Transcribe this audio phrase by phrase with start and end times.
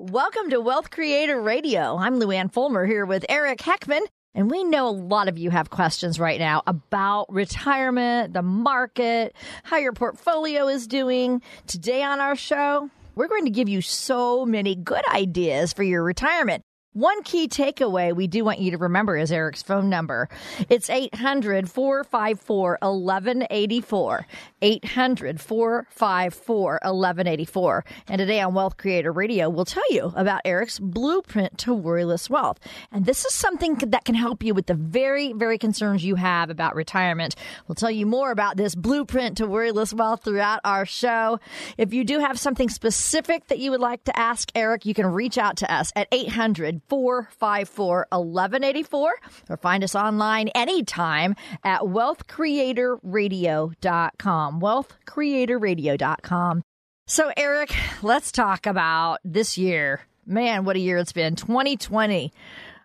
[0.00, 1.96] Welcome to Wealth Creator Radio.
[1.96, 4.02] I'm Luann Fulmer here with Eric Heckman.
[4.32, 9.34] And we know a lot of you have questions right now about retirement, the market,
[9.64, 11.42] how your portfolio is doing.
[11.66, 16.04] Today on our show, we're going to give you so many good ideas for your
[16.04, 16.62] retirement.
[16.98, 20.28] One key takeaway we do want you to remember is Eric's phone number.
[20.68, 24.26] It's 800 454 1184.
[24.60, 27.84] 800 454 1184.
[28.08, 32.58] And today on Wealth Creator Radio, we'll tell you about Eric's blueprint to worryless wealth.
[32.90, 36.50] And this is something that can help you with the very, very concerns you have
[36.50, 37.36] about retirement.
[37.68, 41.38] We'll tell you more about this blueprint to worryless wealth throughout our show.
[41.76, 45.06] If you do have something specific that you would like to ask Eric, you can
[45.06, 49.14] reach out to us at 800 454 1184
[49.48, 54.60] or find us online anytime at wealthcreatorradio.com.
[54.60, 56.62] Wealthcreatorradio.com.
[57.06, 60.00] So, Eric, let's talk about this year.
[60.26, 62.32] Man, what a year it's been 2020.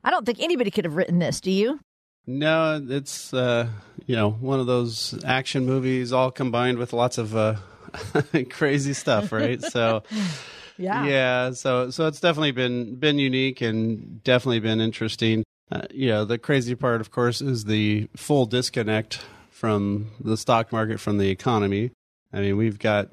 [0.03, 1.79] I don't think anybody could have written this, do you?
[2.25, 3.67] No, it's uh,
[4.05, 7.55] you know one of those action movies all combined with lots of uh,
[8.49, 9.61] crazy stuff, right?
[9.61, 10.03] So
[10.77, 11.05] Yeah.
[11.05, 15.43] yeah, so so it's definitely been been unique and definitely been interesting.
[15.71, 20.71] Uh, you know, the crazy part, of course, is the full disconnect from the stock
[20.71, 21.91] market from the economy.
[22.31, 23.09] I mean, we've got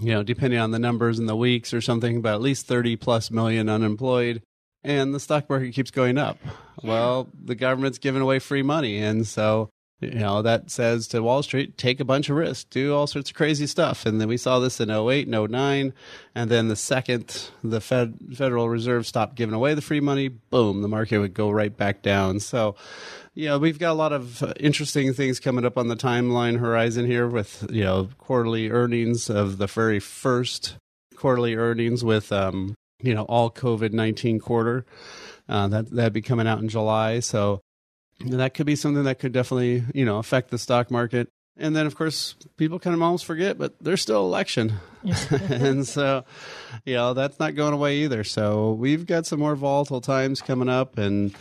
[0.00, 2.96] you know, depending on the numbers in the weeks or something, but at least 30
[2.96, 4.42] plus million unemployed,
[4.82, 6.38] and the stock market keeps going up.
[6.82, 8.98] Well, the government's giving away free money.
[8.98, 9.70] And so,
[10.12, 13.30] you know, that says to Wall Street, take a bunch of risks, do all sorts
[13.30, 14.06] of crazy stuff.
[14.06, 15.92] And then we saw this in 08 and 09.
[16.34, 20.82] And then the second the Fed, Federal Reserve stopped giving away the free money, boom,
[20.82, 22.40] the market would go right back down.
[22.40, 22.76] So,
[23.34, 27.06] you know, we've got a lot of interesting things coming up on the timeline horizon
[27.06, 30.76] here with, you know, quarterly earnings of the very first
[31.16, 34.84] quarterly earnings with, um, you know, all COVID 19 quarter.
[35.48, 37.20] Uh, that, that'd be coming out in July.
[37.20, 37.60] So
[38.30, 41.28] that could be something that could definitely, you know, affect the stock market.
[41.56, 44.74] And then, of course, people kind of almost forget, but there's still election.
[45.30, 46.24] and so,
[46.84, 48.24] you know, that's not going away either.
[48.24, 51.32] So we've got some more volatile times coming up and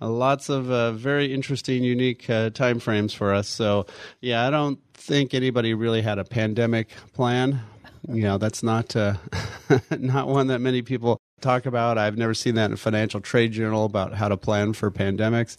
[0.00, 3.48] uh, lots of uh, very interesting, unique uh, time frames for us.
[3.48, 3.86] So,
[4.20, 7.60] yeah, I don't think anybody really had a pandemic plan.
[8.08, 9.14] You know, that's not uh,
[9.98, 11.98] not one that many people talk about.
[11.98, 15.56] I've never seen that in financial trade journal about how to plan for pandemics.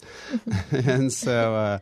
[0.86, 1.78] and so, uh,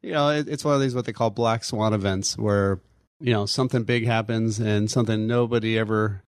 [0.00, 2.80] you know, it, it's one of these what they call black swan events where,
[3.20, 6.22] you know, something big happens and something nobody ever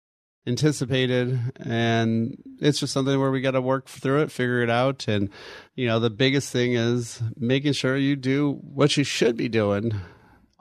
[0.47, 5.07] anticipated and it's just something where we got to work through it figure it out
[5.07, 5.31] and
[5.77, 9.93] you know the biggest thing is making sure you do what you should be doing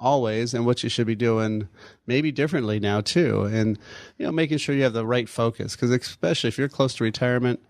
[0.01, 1.69] always and what you should be doing
[2.07, 3.44] maybe differently now too.
[3.44, 3.78] And
[4.17, 7.03] you know making sure you have the right focus because especially if you're close to
[7.03, 7.62] retirement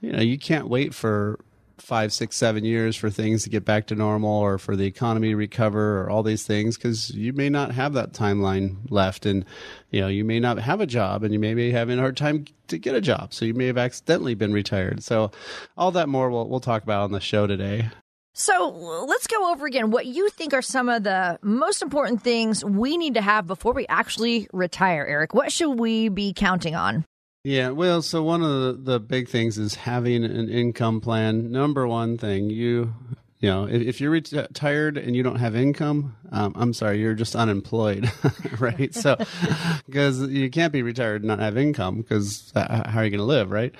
[0.00, 1.40] you know you can't wait for
[1.78, 5.30] five six seven years for things to get back to normal or for the economy
[5.30, 9.44] to recover or all these things because you may not have that timeline left and
[9.90, 12.16] you know you may not have a job and you may be having a hard
[12.16, 13.34] time to get a job.
[13.34, 15.02] So you may have accidentally been retired.
[15.02, 15.30] So
[15.76, 17.90] all that more we'll, we'll talk about on the show today
[18.34, 22.64] So let's go over again what you think are some of the most important things
[22.64, 25.34] we need to have before we actually retire, Eric.
[25.34, 27.04] What should we be counting on?
[27.44, 28.48] Yeah, well, so one of
[28.84, 31.50] the, the big things is having an income plan.
[31.50, 32.94] Number one thing, you
[33.40, 37.14] you know, if, if you're retired and you don't have income, um, I'm sorry, you're
[37.14, 38.10] just unemployed,
[38.60, 38.94] right?
[38.94, 39.16] So,
[39.86, 43.24] because you can't be retired and not have income, because how are you going to
[43.24, 43.74] live, right?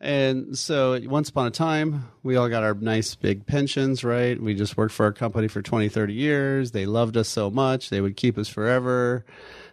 [0.00, 4.40] And so, once upon a time, we all got our nice big pensions, right?
[4.40, 6.70] We just worked for our company for 20, 30 years.
[6.70, 9.26] They loved us so much, they would keep us forever.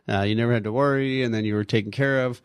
[0.10, 2.42] Uh, you never had to worry, and then you were taken care of.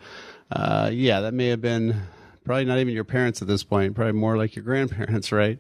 [0.51, 2.03] Uh, yeah, that may have been
[2.45, 5.59] probably not even your parents at this point, probably more like your grandparents, right?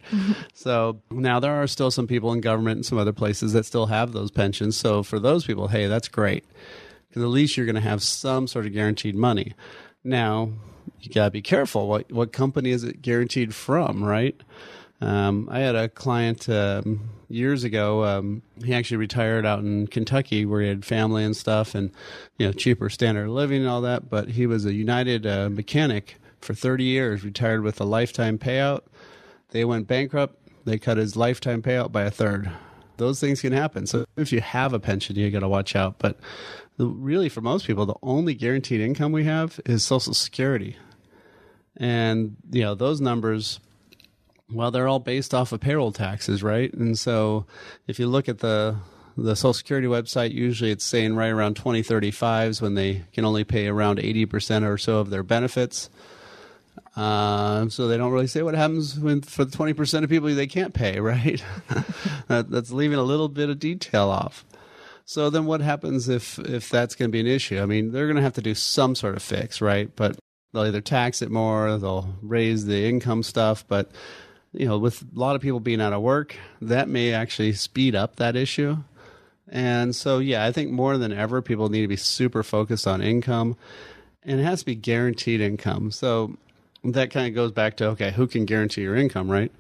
[0.55, 3.87] So now there are still some people in government and some other places that still
[3.87, 4.77] have those pensions.
[4.77, 6.45] So for those people, hey, that's great
[7.09, 9.55] because at least you're going to have some sort of guaranteed money.
[10.03, 10.51] Now
[11.01, 11.89] you got to be careful.
[11.89, 14.41] What what company is it guaranteed from, right?
[15.01, 18.05] Um, I had a client um, years ago.
[18.05, 21.91] Um, he actually retired out in Kentucky, where he had family and stuff, and
[22.39, 24.09] you know cheaper standard of living and all that.
[24.09, 28.83] But he was a United uh, mechanic for 30 years, retired with a lifetime payout.
[29.51, 30.37] They went bankrupt.
[30.65, 32.51] They cut his lifetime payout by a third.
[33.03, 33.87] Those things can happen.
[33.87, 35.99] So if you have a pension, you got to watch out.
[35.99, 36.19] But
[36.79, 40.77] really, for most people, the only guaranteed income we have is Social Security,
[41.77, 43.61] and you know those numbers
[44.53, 46.73] well, they're all based off of payroll taxes, right?
[46.75, 47.47] And so
[47.87, 48.77] if you look at the
[49.17, 53.67] the Social Security website, usually it's saying right around 2035s when they can only pay
[53.67, 55.91] around 80% or so of their benefits.
[56.95, 60.47] Uh, so they don't really say what happens when, for the 20% of people they
[60.47, 61.43] can't pay, right?
[62.29, 64.45] that, that's leaving a little bit of detail off.
[65.05, 67.61] So then what happens if, if that's going to be an issue?
[67.61, 69.95] I mean, they're going to have to do some sort of fix, right?
[69.97, 70.19] But
[70.53, 73.91] they'll either tax it more, they'll raise the income stuff, but
[74.53, 77.95] you know, with a lot of people being out of work, that may actually speed
[77.95, 78.77] up that issue.
[79.49, 83.03] And so, yeah, I think more than ever, people need to be super focused on
[83.03, 83.57] income,
[84.23, 85.91] and it has to be guaranteed income.
[85.91, 86.37] So
[86.85, 89.53] that kind of goes back to okay, who can guarantee your income, right?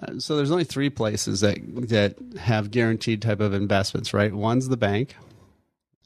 [0.00, 1.58] Uh, so there's only three places that
[1.88, 4.32] that have guaranteed type of investments, right?
[4.32, 5.16] One's the bank,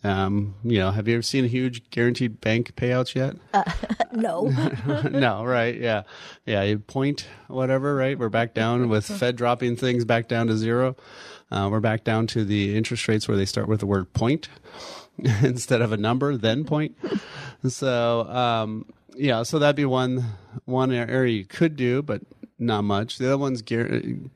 [0.02, 3.37] um, you know, have you ever seen a huge guaranteed bank payouts yet?
[3.52, 3.64] Uh,
[4.12, 4.44] no.
[5.11, 5.76] no, right?
[5.76, 6.02] Yeah,
[6.47, 6.62] yeah.
[6.62, 8.19] You point whatever, right?
[8.19, 10.97] We're back down with Fed dropping things back down to zero.
[11.50, 14.49] Uh, we're back down to the interest rates where they start with the word point
[15.43, 16.97] instead of a number, then point.
[17.69, 18.87] So, um,
[19.21, 20.25] yeah, so that'd be one
[20.65, 22.23] one area you could do, but
[22.59, 23.19] not much.
[23.19, 23.63] The other one's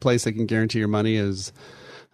[0.01, 1.53] place that can guarantee your money is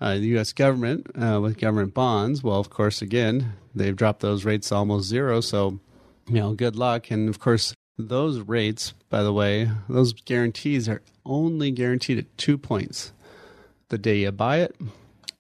[0.01, 0.53] uh, the U.S.
[0.53, 2.43] government uh, with government bonds.
[2.43, 5.41] Well, of course, again, they've dropped those rates almost zero.
[5.41, 5.81] So,
[6.29, 7.11] you know, good luck.
[7.11, 12.57] And of course, those rates, by the way, those guarantees are only guaranteed at two
[12.57, 13.13] points
[13.89, 14.77] the day you buy it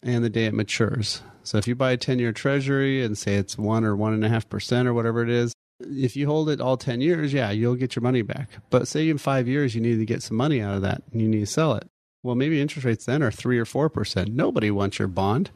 [0.02, 1.22] and the day it matures.
[1.44, 4.24] So if you buy a 10 year treasury and say it's one or one and
[4.24, 7.50] a half percent or whatever it is, if you hold it all 10 years, yeah,
[7.50, 8.48] you'll get your money back.
[8.70, 11.20] But say in five years you need to get some money out of that and
[11.20, 11.88] you need to sell it.
[12.22, 14.34] Well, maybe interest rates then are three or four percent.
[14.34, 15.50] Nobody wants your bond,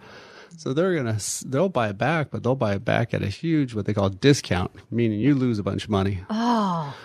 [0.57, 3.75] so they're gonna they'll buy it back, but they'll buy it back at a huge
[3.75, 6.21] what they call discount, meaning you lose a bunch of money.
[6.31, 6.97] Oh.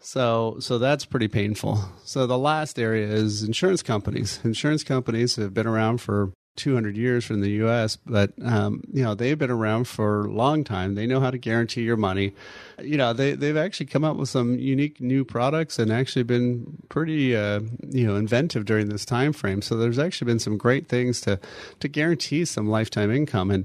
[0.00, 1.78] So so that's pretty painful.
[2.04, 4.40] So the last area is insurance companies.
[4.44, 9.14] Insurance companies have been around for 200 years from the U.S., but um, you know
[9.14, 10.94] they've been around for a long time.
[10.94, 12.34] They know how to guarantee your money.
[12.80, 16.78] You know they they've actually come up with some unique new products and actually been
[16.88, 19.62] pretty uh, you know inventive during this time frame.
[19.62, 21.40] So there's actually been some great things to
[21.80, 23.50] to guarantee some lifetime income.
[23.50, 23.64] And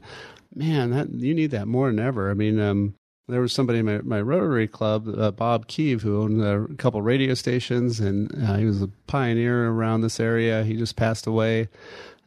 [0.56, 2.32] man, that you need that more than ever.
[2.32, 2.60] I mean.
[2.60, 2.96] Um,
[3.30, 7.02] there was somebody in my, my Rotary Club, uh, Bob Keeve, who owned a couple
[7.02, 10.64] radio stations, and uh, he was a pioneer around this area.
[10.64, 11.68] He just passed away.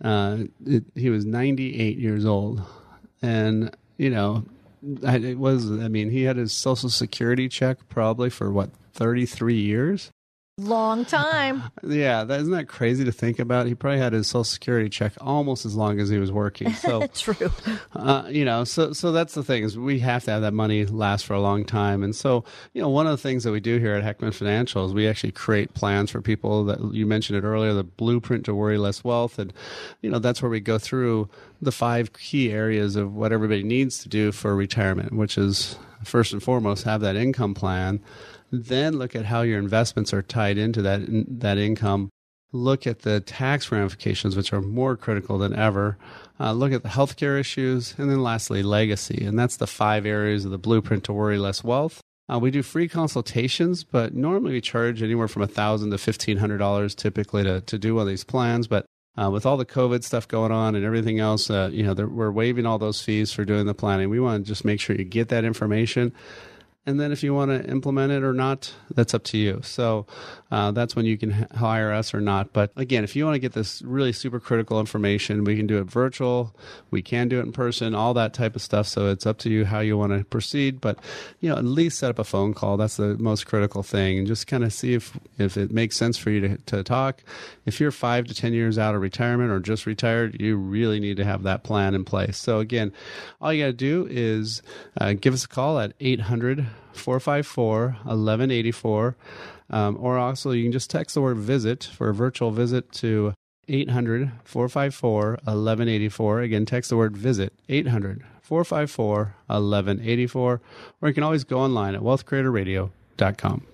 [0.02, 2.62] Uh, it, he was 98 years old,
[3.22, 4.44] and you know,
[4.82, 5.70] it was.
[5.70, 10.10] I mean, he had his Social Security check probably for what 33 years.
[10.60, 11.62] Long time.
[11.82, 13.66] Yeah, that isn't that crazy to think about.
[13.66, 16.70] He probably had his Social Security check almost as long as he was working.
[16.74, 17.50] So true.
[17.94, 20.84] Uh, you know, so so that's the thing is we have to have that money
[20.84, 22.02] last for a long time.
[22.02, 24.84] And so you know, one of the things that we do here at Heckman Financial
[24.84, 28.54] is we actually create plans for people that you mentioned it earlier, the blueprint to
[28.54, 29.54] worry less wealth, and
[30.02, 31.30] you know that's where we go through
[31.62, 36.32] the five key areas of what everybody needs to do for retirement, which is first
[36.32, 38.00] and foremost have that income plan
[38.50, 41.02] then look at how your investments are tied into that
[41.40, 42.10] that income.
[42.52, 45.96] Look at the tax ramifications, which are more critical than ever.
[46.40, 49.24] Uh, look at the healthcare issues, and then lastly, legacy.
[49.24, 52.00] And that's the five areas of the blueprint to worry less wealth.
[52.28, 56.38] Uh, we do free consultations, but normally we charge anywhere from a thousand to fifteen
[56.38, 58.66] hundred dollars typically to to do one of these plans.
[58.66, 58.84] But
[59.16, 62.30] uh, with all the COVID stuff going on and everything else, uh, you know, we're
[62.30, 64.08] waiving all those fees for doing the planning.
[64.08, 66.12] We want to just make sure you get that information
[66.86, 69.60] and then if you want to implement it or not, that's up to you.
[69.62, 70.06] So
[70.50, 72.52] uh, that's when you can hire us or not.
[72.52, 75.78] But again, if you want to get this really super critical information, we can do
[75.78, 76.54] it virtual.
[76.90, 78.86] We can do it in person, all that type of stuff.
[78.88, 80.80] So it's up to you how you want to proceed.
[80.80, 80.98] But
[81.40, 82.76] you know, at least set up a phone call.
[82.76, 86.18] That's the most critical thing, and just kind of see if if it makes sense
[86.18, 87.22] for you to, to talk.
[87.66, 91.16] If you're five to ten years out of retirement or just retired, you really need
[91.18, 92.36] to have that plan in place.
[92.36, 92.92] So again,
[93.40, 94.62] all you got to do is
[95.00, 96.66] uh, give us a call at eight hundred.
[96.92, 99.16] 454 1184.
[99.70, 103.34] Um, or also, you can just text the word visit for a virtual visit to
[103.68, 106.40] 800 454 1184.
[106.40, 110.60] Again, text the word visit 800 454 1184.
[111.00, 113.66] Or you can always go online at wealthcreatorradio.com.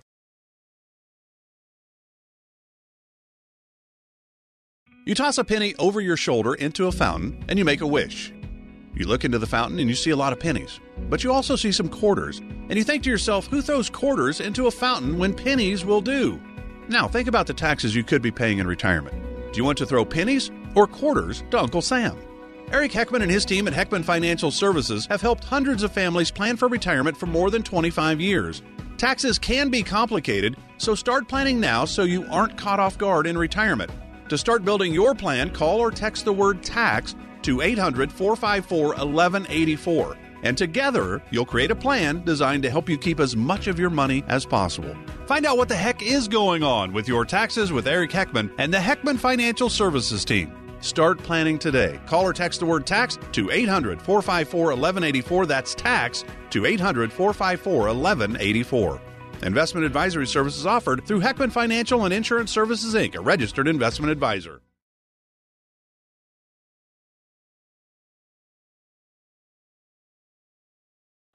[5.07, 8.33] You toss a penny over your shoulder into a fountain and you make a wish.
[8.97, 11.55] You look into the fountain and you see a lot of pennies, but you also
[11.55, 12.39] see some quarters.
[12.39, 16.41] And you think to yourself, who throws quarters into a fountain when pennies will do?
[16.89, 19.53] Now, think about the taxes you could be paying in retirement.
[19.53, 22.17] Do you want to throw pennies or quarters to Uncle Sam?
[22.73, 26.57] Eric Heckman and his team at Heckman Financial Services have helped hundreds of families plan
[26.57, 28.63] for retirement for more than 25 years.
[28.97, 33.37] Taxes can be complicated, so start planning now so you aren't caught off guard in
[33.37, 33.93] retirement.
[34.31, 37.15] To start building your plan, call or text the word tax
[37.47, 40.17] to 800 454 1184.
[40.43, 43.91] And together, you'll create a plan designed to help you keep as much of your
[43.91, 44.95] money as possible.
[45.27, 48.73] Find out what the heck is going on with your taxes with Eric Heckman and
[48.73, 50.53] the Heckman Financial Services team.
[50.81, 51.99] Start planning today.
[52.07, 55.47] Call or text the word tax to 800 454 1184.
[55.47, 59.01] That's tax to 800 454 1184.
[59.43, 64.61] Investment advisory services offered through Heckman Financial and Insurance Services Inc., a registered investment advisor.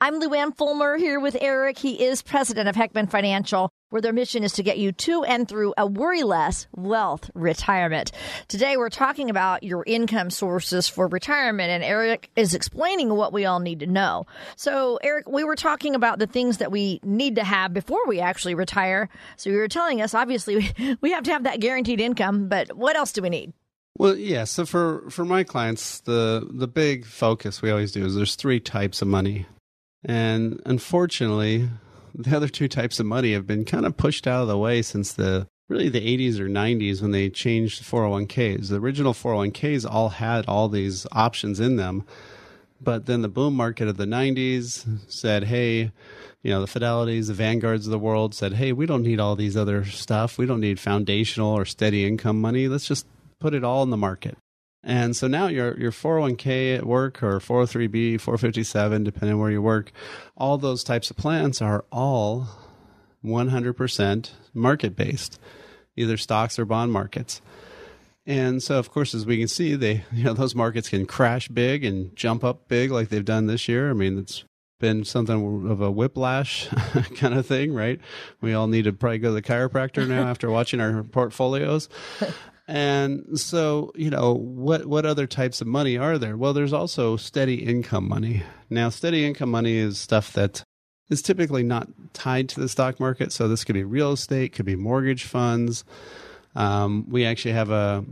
[0.03, 1.77] I'm Luann Fulmer here with Eric.
[1.77, 5.48] He is president of Heckman Financial, where their mission is to get you to and
[5.48, 8.12] through a worry less wealth retirement.
[8.48, 13.46] Today, we're talking about your income sources for retirement, and Eric is explaining what we
[13.46, 14.25] all need to know.
[14.55, 18.20] So, Eric, we were talking about the things that we need to have before we
[18.20, 19.08] actually retire.
[19.38, 22.96] So, you were telling us, obviously, we have to have that guaranteed income, but what
[22.96, 23.53] else do we need?
[24.00, 24.46] Well, yeah.
[24.46, 28.60] So for for my clients, the the big focus we always do is there's three
[28.60, 29.46] types of money.
[30.03, 31.70] And unfortunately,
[32.15, 34.81] the other two types of money have been kind of pushed out of the way
[34.81, 38.70] since the really the 80s or 90s when they changed 401ks.
[38.70, 42.03] The original 401ks all had all these options in them.
[42.81, 45.91] But then the boom market of the 90s said, hey,
[46.41, 49.36] you know, the Fidelities, the Vanguards of the world said, hey, we don't need all
[49.36, 50.38] these other stuff.
[50.38, 52.67] We don't need foundational or steady income money.
[52.67, 53.05] Let's just
[53.39, 54.38] put it all in the market.
[54.84, 59.92] And so now your your 401k at work or 403b, 457, depending where you work,
[60.36, 62.48] all those types of plans are all
[63.24, 65.40] 100% market based,
[65.96, 67.42] either stocks or bond markets.
[68.26, 71.48] And so, of course, as we can see, they you know those markets can crash
[71.48, 73.90] big and jump up big like they've done this year.
[73.90, 74.44] I mean, it's
[74.80, 76.68] been something of a whiplash
[77.16, 78.02] kind of thing, right?
[78.42, 81.88] We all need to probably go to the chiropractor now after watching our portfolios.
[82.72, 86.38] And so, you know, what what other types of money are there?
[86.38, 88.44] Well, there's also steady income money.
[88.70, 90.63] Now, steady income money is stuff that
[91.10, 93.34] is typically not tied to the stock market.
[93.34, 95.84] So this could be real estate, could be mortgage funds.
[96.56, 98.06] Um, we actually have a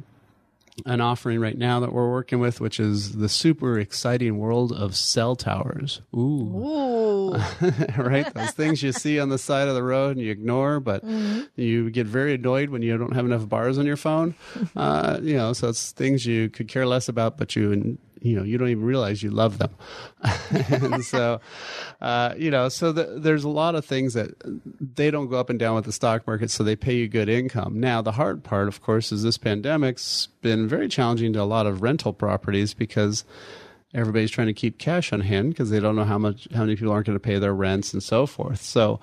[0.86, 4.96] an offering right now that we're working with, which is the super exciting world of
[4.96, 6.02] cell towers.
[6.14, 6.20] Ooh.
[6.20, 7.32] Ooh.
[7.98, 8.34] right?
[8.34, 11.42] Those things you see on the side of the road and you ignore, but mm-hmm.
[11.56, 14.36] you get very annoyed when you don't have enough bars on your phone.
[14.76, 18.44] Uh, you know, so it's things you could care less about, but you you know
[18.44, 19.72] you don't even realize you love them.
[20.52, 21.40] And so
[22.02, 24.32] uh, you know so the, there's a lot of things that
[24.96, 27.30] they don't go up and down with the stock market so they pay you good
[27.30, 27.80] income.
[27.80, 31.66] Now the hard part of course is this pandemic's been very challenging to a lot
[31.66, 33.24] of rental properties because
[33.94, 36.76] everybody's trying to keep cash on hand because they don't know how much how many
[36.76, 38.62] people aren't going to pay their rents and so forth.
[38.62, 39.00] So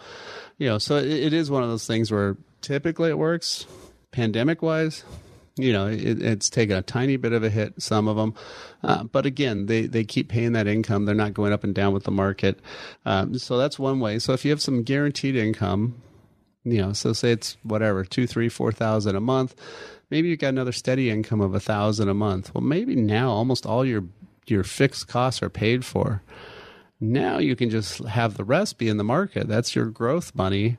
[0.59, 3.67] you know so it, it is one of those things where typically it works.
[4.13, 5.05] Pandemic wise
[5.57, 8.35] you know, it, it's taken a tiny bit of a hit, some of them.
[8.83, 11.05] Uh, but again, they, they keep paying that income.
[11.07, 12.61] They're not going up and down with the market.
[13.07, 14.19] Um, so that's one way.
[14.19, 16.03] So if you have some guaranteed income,
[16.65, 19.55] you know, so say it's whatever, two, three, four thousand a month,
[20.11, 22.55] maybe you've got another steady income of a thousand a month.
[22.55, 24.05] Well, maybe now almost all your,
[24.47, 26.23] your fixed costs are paid for.
[27.01, 29.49] Now you can just have the rest be in the market.
[29.49, 30.77] That's your growth money.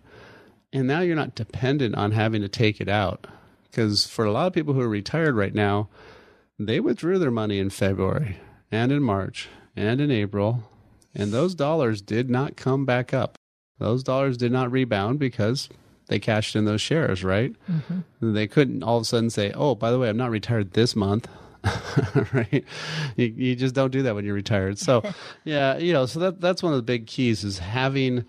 [0.73, 3.27] And now you're not dependent on having to take it out
[3.69, 5.89] because for a lot of people who are retired right now,
[6.59, 8.37] they withdrew their money in February
[8.71, 10.63] and in March and in April,
[11.13, 13.37] and those dollars did not come back up.
[13.79, 15.69] Those dollars did not rebound because
[16.07, 17.53] they cashed in those shares, right?
[17.69, 18.33] Mm-hmm.
[18.33, 20.95] They couldn't all of a sudden say, "Oh, by the way, I'm not retired this
[20.95, 21.27] month."
[22.33, 22.63] right?
[23.15, 24.79] You, you just don't do that when you're retired.
[24.79, 25.03] So,
[25.43, 28.25] yeah, you know, so that that's one of the big keys is having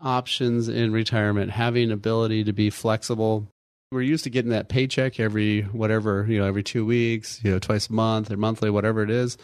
[0.00, 3.46] options in retirement, having ability to be flexible
[3.92, 7.58] we're used to getting that paycheck every whatever you know every two weeks you know
[7.58, 9.36] twice a month or monthly whatever it is.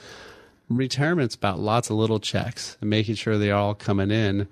[0.70, 4.48] Retirement's about lots of little checks and making sure they're all coming in.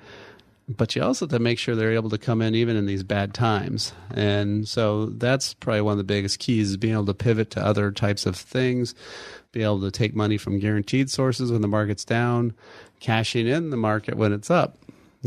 [0.69, 3.05] But you also have to make sure they're able to come in even in these
[3.05, 3.93] bad times.
[4.11, 7.65] And so that's probably one of the biggest keys is being able to pivot to
[7.65, 8.95] other types of things
[9.53, 12.53] be able to take money from guaranteed sources when the market's down
[13.01, 14.77] cashing in the market when it's up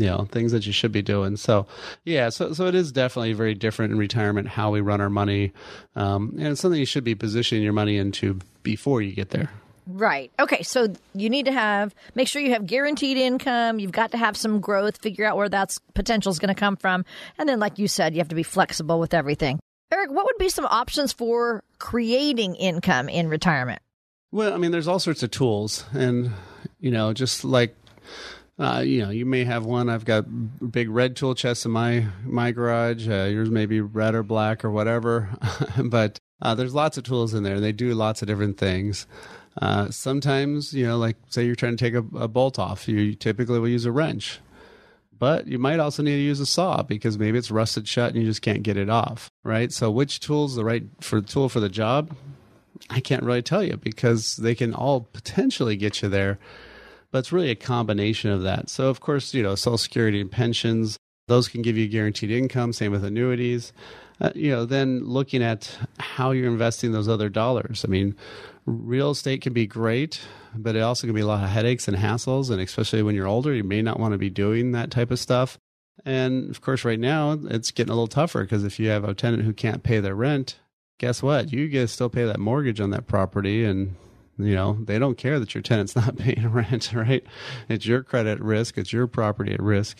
[0.00, 1.66] you know things that you should be doing so
[2.04, 5.52] yeah so so it is definitely very different in retirement how we run our money
[5.94, 9.50] um, and it's something you should be positioning your money into before you get there
[9.92, 10.30] Right.
[10.38, 10.62] Okay.
[10.62, 13.80] So you need to have make sure you have guaranteed income.
[13.80, 14.98] You've got to have some growth.
[14.98, 17.04] Figure out where that's potential is going to come from,
[17.38, 19.58] and then, like you said, you have to be flexible with everything.
[19.90, 23.82] Eric, what would be some options for creating income in retirement?
[24.30, 26.30] Well, I mean, there's all sorts of tools, and
[26.78, 27.74] you know, just like
[28.60, 29.88] uh, you know, you may have one.
[29.88, 30.26] I've got
[30.70, 33.08] big red tool chests in my my garage.
[33.08, 35.30] Uh, yours may be red or black or whatever,
[35.84, 37.58] but uh, there's lots of tools in there.
[37.58, 39.06] They do lots of different things.
[39.60, 43.14] Uh, sometimes, you know, like say you're trying to take a, a bolt off, you
[43.14, 44.40] typically will use a wrench,
[45.18, 48.20] but you might also need to use a saw because maybe it's rusted shut and
[48.20, 49.72] you just can't get it off, right?
[49.72, 52.14] So, which tool's the right for tool for the job?
[52.90, 56.38] I can't really tell you because they can all potentially get you there,
[57.10, 58.68] but it's really a combination of that.
[58.68, 60.98] So, of course, you know, Social Security and pensions,
[61.28, 62.72] those can give you guaranteed income.
[62.72, 63.72] Same with annuities.
[64.20, 67.84] Uh, you know, then looking at how you're investing those other dollars.
[67.86, 68.14] I mean,
[68.66, 70.20] real estate can be great,
[70.54, 72.50] but it also can be a lot of headaches and hassles.
[72.50, 75.18] And especially when you're older, you may not want to be doing that type of
[75.18, 75.58] stuff.
[76.04, 79.14] And of course, right now it's getting a little tougher because if you have a
[79.14, 80.58] tenant who can't pay their rent,
[80.98, 81.52] guess what?
[81.52, 83.96] You to still pay that mortgage on that property, and
[84.46, 87.24] you know they don't care that your tenant's not paying rent, right?
[87.68, 89.98] It's your credit risk, it's your property at risk.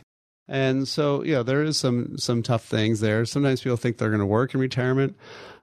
[0.49, 3.25] And so, yeah, there is some some tough things there.
[3.25, 5.17] Sometimes people think they're going to work in retirement,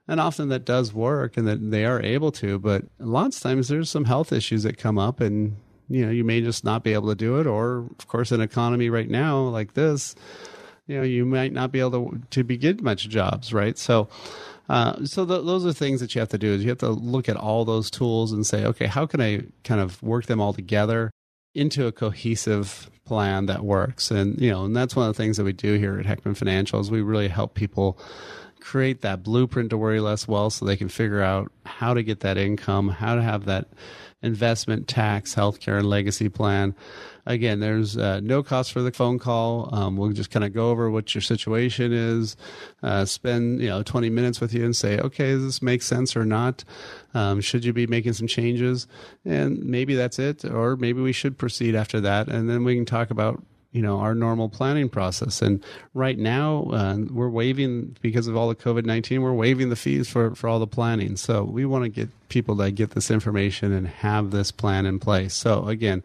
[0.08, 3.68] and often that does work and that they are able to but lots of times
[3.68, 5.56] there's some health issues that come up and
[5.88, 8.40] you know you may just not be able to do it or of course an
[8.40, 10.14] economy right now like this
[10.86, 14.08] you know you might not be able to to be get much jobs right so
[14.68, 16.90] uh, so th- those are things that you have to do is you have to
[16.90, 20.40] look at all those tools and say okay how can i kind of work them
[20.40, 21.10] all together
[21.54, 24.10] into a cohesive plan that works?
[24.10, 26.38] And you know and that's one of the things that we do here at heckman
[26.38, 27.98] financials we really help people
[28.60, 32.20] create that blueprint to worry less well so they can figure out how to get
[32.20, 33.68] that income, how to have that
[34.22, 36.74] investment, tax, healthcare, and legacy plan.
[37.26, 39.68] Again, there's uh, no cost for the phone call.
[39.72, 42.36] Um, we'll just kind of go over what your situation is,
[42.82, 46.16] uh, spend you know 20 minutes with you, and say, okay, does this make sense
[46.16, 46.64] or not?
[47.14, 48.86] Um, should you be making some changes?
[49.24, 52.86] And maybe that's it, or maybe we should proceed after that, and then we can
[52.86, 55.42] talk about you know our normal planning process.
[55.42, 60.08] And right now uh, we're waiving because of all the covid-19 we're waiving the fees
[60.08, 61.16] for, for all the planning.
[61.16, 64.98] So we want to get people to get this information and have this plan in
[64.98, 65.34] place.
[65.34, 66.02] So again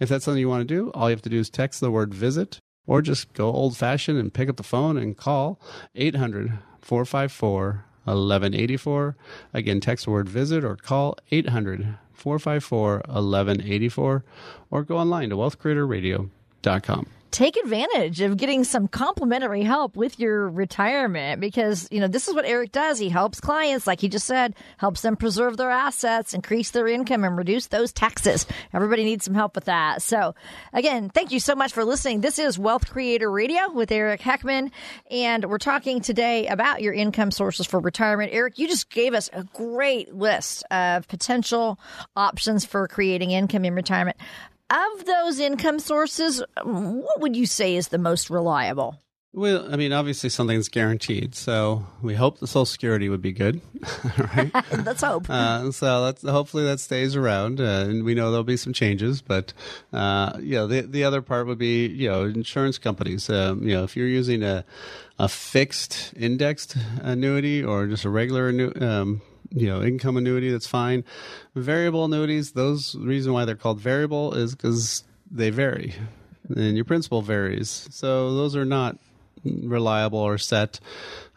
[0.00, 1.90] if that's something you want to do all you have to do is text the
[1.90, 5.60] word visit or just go old fashioned and pick up the phone and call
[5.94, 9.16] 800 454 1184
[9.52, 14.24] again text the word visit or call 800 454 1184
[14.70, 16.30] or go online to wealthcreatorradio.com
[16.62, 17.06] com.
[17.30, 22.34] Take advantage of getting some complimentary help with your retirement because, you know, this is
[22.34, 22.98] what Eric does.
[22.98, 27.24] He helps clients, like he just said, helps them preserve their assets, increase their income,
[27.24, 28.46] and reduce those taxes.
[28.72, 30.00] Everybody needs some help with that.
[30.00, 30.34] So,
[30.72, 32.22] again, thank you so much for listening.
[32.22, 34.70] This is Wealth Creator Radio with Eric Heckman,
[35.10, 38.30] and we're talking today about your income sources for retirement.
[38.32, 41.78] Eric, you just gave us a great list of potential
[42.16, 44.16] options for creating income in retirement
[44.70, 48.98] of those income sources, what would you say is the most reliable?
[49.34, 53.60] Well, I mean, obviously something's guaranteed, so we hope the Social Security would be good,
[54.34, 54.50] right?
[54.84, 55.28] let's hope.
[55.28, 59.20] Uh, so let's hopefully that stays around, uh, and we know there'll be some changes.
[59.20, 59.52] But
[59.92, 63.28] uh, you know, the the other part would be you know insurance companies.
[63.28, 64.64] Um, you know, if you're using a
[65.18, 68.48] a fixed indexed annuity or just a regular
[68.80, 71.04] um, you know income annuity that's fine.
[71.54, 75.94] Variable annuities those reason why they're called variable is because they vary
[76.48, 77.88] and your principal varies.
[77.90, 78.98] So those are not
[79.44, 80.80] reliable or set.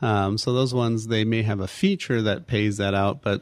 [0.01, 3.41] Um, so those ones they may have a feature that pays that out but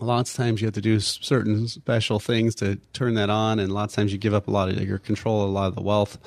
[0.00, 3.72] lots of times you have to do certain special things to turn that on and
[3.72, 5.82] lots of times you give up a lot of your control a lot of the
[5.82, 6.18] wealth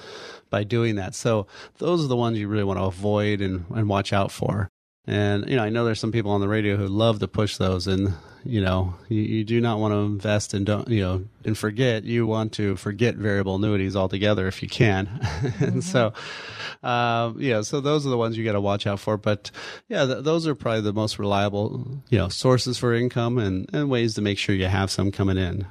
[0.49, 1.15] by doing that.
[1.15, 1.47] So
[1.79, 4.69] those are the ones you really want to avoid and, and watch out for
[5.05, 7.57] and you know, I know there's some people on the radio who love to push
[7.57, 8.13] those, and
[8.45, 12.03] you know, you, you, do not want to invest and don't you know and forget.
[12.03, 15.07] You want to forget variable annuities altogether if you can.
[15.07, 15.63] Mm-hmm.
[15.63, 16.13] and so,
[16.83, 19.17] uh, yeah, so those are the ones you got to watch out for.
[19.17, 19.51] But
[19.89, 23.89] yeah, th- those are probably the most reliable, you know, sources for income and, and
[23.89, 25.67] ways to make sure you have some coming in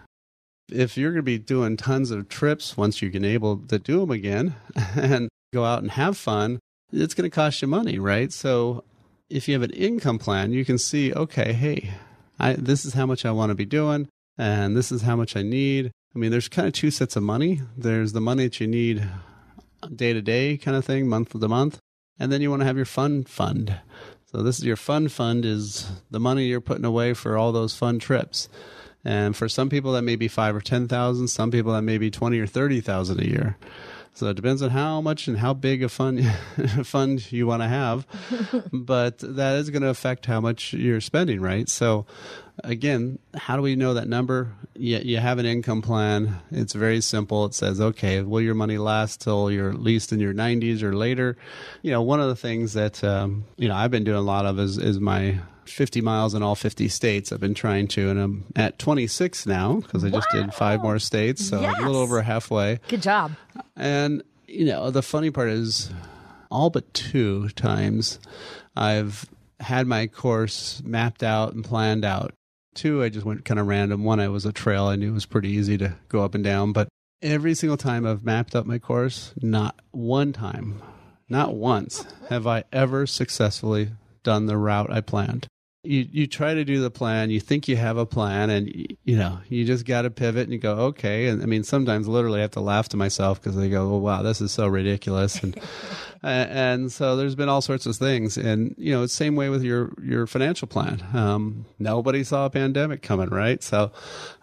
[0.72, 4.00] if you're going to be doing tons of trips once you can able to do
[4.00, 4.54] them again
[4.96, 6.58] and go out and have fun,
[6.92, 8.32] it's going to cost you money, right?
[8.32, 8.84] So
[9.32, 11.94] if you have an income plan, you can see, okay, hey,
[12.38, 15.36] I, this is how much I want to be doing, and this is how much
[15.36, 15.90] I need.
[16.14, 17.62] I mean, there's kind of two sets of money.
[17.76, 19.08] There's the money that you need
[19.94, 21.78] day to day kind of thing, month to month.
[22.18, 23.80] And then you want to have your fun fund.
[24.30, 27.74] So this is your fun fund is the money you're putting away for all those
[27.74, 28.48] fun trips.
[29.04, 31.98] And for some people that may be five or ten thousand, some people that may
[31.98, 33.56] be twenty or thirty thousand a year.
[34.14, 36.24] So it depends on how much and how big a fund
[36.84, 38.06] fund you want to have,
[38.72, 41.68] but that is going to affect how much you're spending, right?
[41.68, 42.04] So
[42.62, 44.52] again, how do we know that number?
[44.74, 46.40] You, you have an income plan.
[46.50, 47.46] It's very simple.
[47.46, 50.94] It says, okay, will your money last till you're at least in your 90s or
[50.94, 51.38] later?
[51.80, 54.44] You know, one of the things that um, you know I've been doing a lot
[54.44, 57.32] of is is my 50 miles in all 50 states.
[57.32, 60.98] I've been trying to, and I'm at 26 now because I just did five more
[60.98, 61.74] states, so Yes.
[61.78, 62.80] a little over halfway.
[62.88, 63.32] Good job.
[63.76, 65.90] And you know, the funny part is,
[66.50, 68.18] all but two times,
[68.76, 69.24] I've
[69.60, 72.34] had my course mapped out and planned out.
[72.74, 74.04] Two, I just went kind of random.
[74.04, 74.84] One, I was a trail.
[74.86, 76.72] I knew it was pretty easy to go up and down.
[76.72, 76.88] But
[77.22, 80.82] every single time I've mapped up my course, not one time,
[81.28, 83.90] not once have I ever successfully
[84.22, 85.46] done the route I planned.
[85.84, 88.68] You you try to do the plan, you think you have a plan, and
[89.04, 91.26] you know you just got to pivot and you go okay.
[91.26, 93.98] And I mean sometimes literally I have to laugh to myself because I go, oh,
[93.98, 95.60] wow, this is so ridiculous, and
[96.22, 99.64] and, so there's been all sorts of things, and you know it's same way with
[99.64, 101.04] your your financial plan.
[101.14, 103.60] Um, nobody saw a pandemic coming, right?
[103.60, 103.90] So,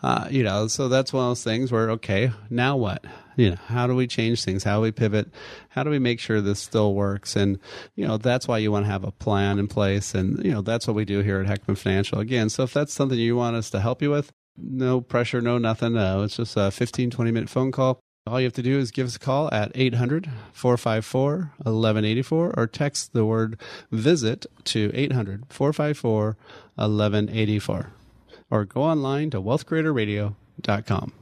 [0.04, 3.06] uh, you know, so that's one of those things where okay, now what?
[3.39, 4.65] You know, how do we change things?
[4.65, 5.30] How do we pivot?
[5.69, 7.38] How do we make sure this still works?
[7.38, 7.58] And
[7.95, 10.62] you know, that's why you want to have a plan in place, and you know,
[10.62, 12.19] that's what we do here at Heckman Financial.
[12.19, 15.58] Again, so if that's something you want us to help you with, no pressure, no
[15.58, 15.93] nothing.
[15.93, 18.02] No, it's just a 15, 20 minute phone call.
[18.28, 22.67] All you have to do is give us a call at 800 454 1184 or
[22.67, 23.58] text the word
[23.89, 26.36] visit to 800 454
[26.75, 27.91] 1184
[28.52, 31.13] or go online to wealthcreatorradio.com.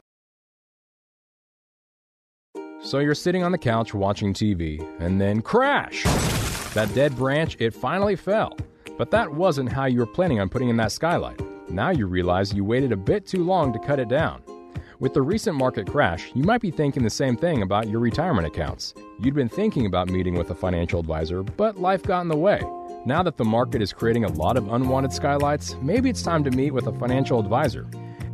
[2.80, 6.04] So you're sitting on the couch watching TV, and then crash!
[6.74, 8.56] That dead branch, it finally fell.
[8.96, 11.40] But that wasn't how you were planning on putting in that skylight.
[11.68, 14.42] Now you realize you waited a bit too long to cut it down.
[15.00, 18.46] With the recent market crash, you might be thinking the same thing about your retirement
[18.46, 18.94] accounts.
[19.20, 22.62] You'd been thinking about meeting with a financial advisor, but life got in the way.
[23.04, 26.50] Now that the market is creating a lot of unwanted skylights, maybe it's time to
[26.52, 27.88] meet with a financial advisor.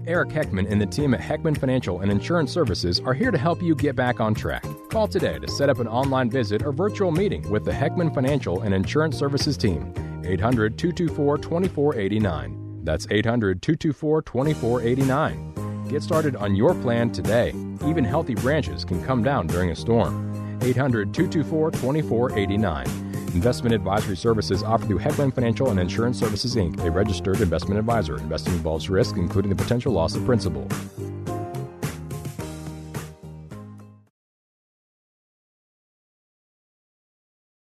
[0.06, 3.62] Eric Heckman and the team at Heckman Financial and Insurance Services are here to help
[3.62, 4.64] you get back on track.
[4.90, 8.60] Call today to set up an online visit or virtual meeting with the Heckman Financial
[8.60, 9.94] and Insurance Services team.
[10.26, 12.80] 800 224 2489.
[12.84, 15.84] That's 800 224 2489.
[15.88, 17.54] Get started on your plan today.
[17.86, 20.58] Even healthy branches can come down during a storm.
[20.62, 23.03] 800 224 2489.
[23.34, 28.16] Investment advisory services offered through Heckman Financial and Insurance Services Inc., a registered investment advisor.
[28.18, 30.68] Investing involves risk, including the potential loss of principal.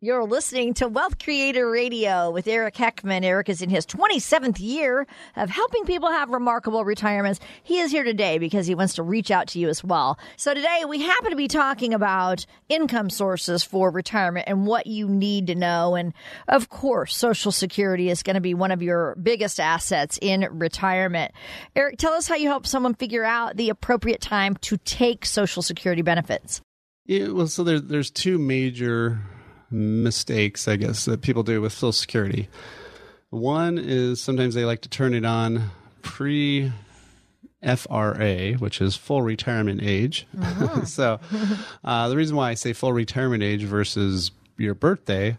[0.02, 3.22] You're listening to Wealth Creator Radio with Eric Heckman.
[3.22, 7.38] Eric is in his 27th year of helping people have remarkable retirements.
[7.62, 10.18] He is here today because he wants to reach out to you as well.
[10.38, 15.06] So today we happen to be talking about income sources for retirement and what you
[15.06, 15.96] need to know.
[15.96, 16.14] And
[16.48, 21.32] of course, Social Security is going to be one of your biggest assets in retirement.
[21.76, 25.60] Eric, tell us how you help someone figure out the appropriate time to take Social
[25.60, 26.62] Security benefits.
[27.04, 29.20] Yeah, well, so there, there's two major
[29.70, 32.48] mistakes, I guess, that people do with Social Security.
[33.30, 35.70] One is sometimes they like to turn it on
[36.02, 36.72] pre
[37.62, 40.26] FRA, which is full retirement age.
[40.84, 41.20] so
[41.84, 45.38] uh, the reason why I say full retirement age versus your birthday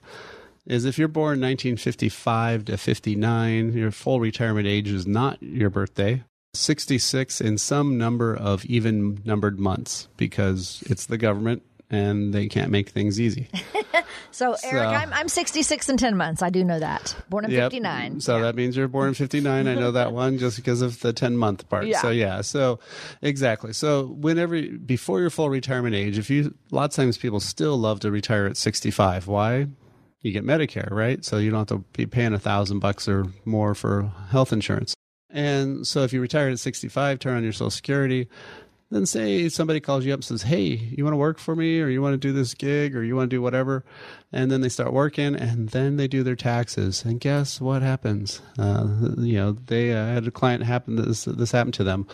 [0.65, 6.23] is if you're born 1955 to 59, your full retirement age is not your birthday.
[6.53, 12.71] 66 in some number of even numbered months because it's the government and they can't
[12.71, 13.49] make things easy.
[14.33, 16.41] So, Eric, I'm, I'm 66 and 10 months.
[16.41, 17.15] I do know that.
[17.29, 17.71] Born in Yep.
[17.71, 18.21] 59.
[18.21, 19.67] So that means you're born in 59.
[19.67, 21.85] I know that one just because of the 10 month part.
[21.85, 22.01] Yeah.
[22.01, 22.79] So yeah, so
[23.21, 23.73] exactly.
[23.73, 27.77] So whenever before your full retirement age, if you a lot of times people still
[27.77, 29.27] love to retire at 65.
[29.27, 29.67] Why?
[30.21, 31.23] You get Medicare, right?
[31.25, 34.95] So you don't have to be paying a thousand bucks or more for health insurance.
[35.29, 38.27] And so if you retire at 65, turn on your Social Security,
[38.91, 41.79] then say somebody calls you up and says, Hey, you want to work for me
[41.79, 43.85] or you want to do this gig or you want to do whatever.
[44.33, 47.03] And then they start working and then they do their taxes.
[47.05, 48.41] And guess what happens?
[48.59, 52.05] Uh, you know, they uh, had a client happen, this, this happened to them.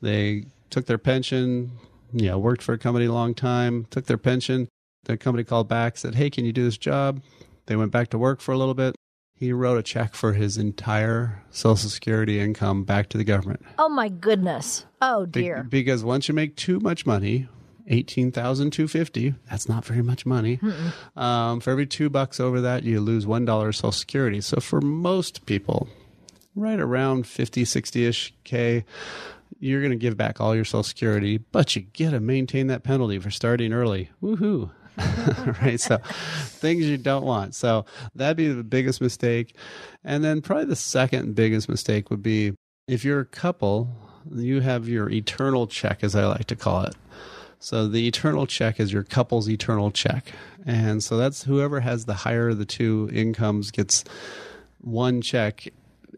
[0.00, 1.72] They took their pension,
[2.12, 4.68] you know, worked for a company a long time, took their pension.
[5.04, 7.22] The company called back, said, Hey, can you do this job?
[7.66, 8.94] They went back to work for a little bit.
[9.40, 13.64] He wrote a check for his entire Social Security income back to the government.
[13.78, 14.84] Oh, my goodness.
[15.00, 15.62] Oh, Be- dear.
[15.68, 17.48] because once you make too much money
[17.86, 19.34] eighteen thousand two fifty.
[19.50, 20.60] That's not very much money.
[21.16, 24.42] Um, for every two bucks over that, you lose one dollar Social Security.
[24.42, 25.88] So for most people,
[26.54, 28.84] right around 50, 60 ish K,
[29.58, 32.84] you're going to give back all your Social Security, but you get to maintain that
[32.84, 34.10] penalty for starting early.
[34.22, 34.70] Woohoo.
[35.62, 35.80] right.
[35.80, 37.54] So things you don't want.
[37.54, 37.84] So
[38.14, 39.54] that'd be the biggest mistake.
[40.04, 42.54] And then probably the second biggest mistake would be
[42.88, 43.88] if you're a couple,
[44.30, 46.96] you have your eternal check, as I like to call it.
[47.58, 50.32] So the eternal check is your couple's eternal check.
[50.66, 54.04] And so that's whoever has the higher of the two incomes gets
[54.80, 55.68] one check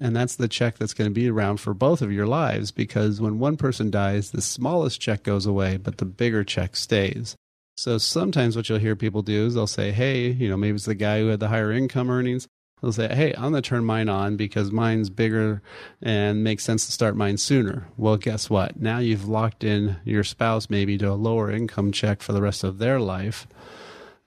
[0.01, 3.21] and that's the check that's going to be around for both of your lives because
[3.21, 7.37] when one person dies the smallest check goes away but the bigger check stays
[7.77, 10.85] so sometimes what you'll hear people do is they'll say hey you know maybe it's
[10.85, 12.49] the guy who had the higher income earnings
[12.81, 15.63] they'll say hey i'm going to turn mine on because mine's bigger
[16.01, 20.25] and makes sense to start mine sooner well guess what now you've locked in your
[20.25, 23.47] spouse maybe to a lower income check for the rest of their life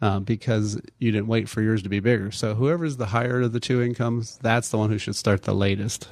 [0.01, 2.31] uh, because you didn't wait for yours to be bigger.
[2.31, 5.55] So whoever's the higher of the two incomes, that's the one who should start the
[5.55, 6.09] latest.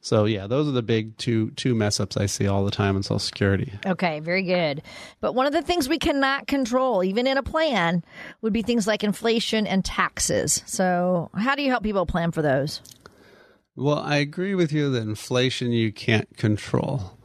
[0.00, 2.96] So yeah, those are the big two two mess ups I see all the time
[2.96, 3.72] in Social Security.
[3.84, 4.82] Okay, very good.
[5.20, 8.02] But one of the things we cannot control, even in a plan,
[8.40, 10.62] would be things like inflation and taxes.
[10.66, 12.80] So how do you help people plan for those?
[13.76, 17.18] Well, I agree with you that inflation you can't control.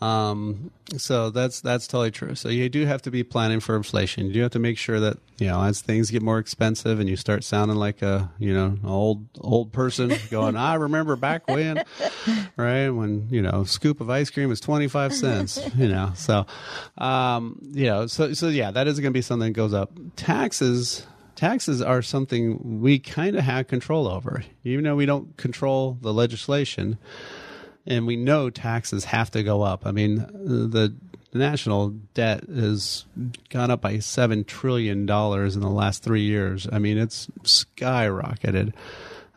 [0.00, 2.34] Um, so that's that's totally true.
[2.34, 4.26] So you do have to be planning for inflation.
[4.26, 7.08] You do have to make sure that you know as things get more expensive and
[7.08, 11.82] you start sounding like a you know old old person going, I remember back when,
[12.56, 15.58] right when you know scoop of ice cream was twenty five cents.
[15.76, 16.46] You know, so
[16.98, 19.90] um, you know, so so yeah, that is going to be something that goes up.
[20.16, 25.98] Taxes taxes are something we kind of have control over, even though we don't control
[26.00, 26.98] the legislation
[27.86, 29.86] and we know taxes have to go up.
[29.86, 30.94] I mean, the,
[31.32, 33.04] national debt has
[33.50, 36.66] gone up by seven trillion dollars in the last three years.
[36.72, 38.72] I mean, it's skyrocketed.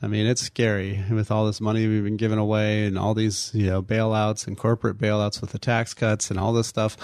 [0.03, 3.51] I mean, it's scary with all this money we've been giving away and all these,
[3.53, 6.97] you know, bailouts and corporate bailouts with the tax cuts and all this stuff.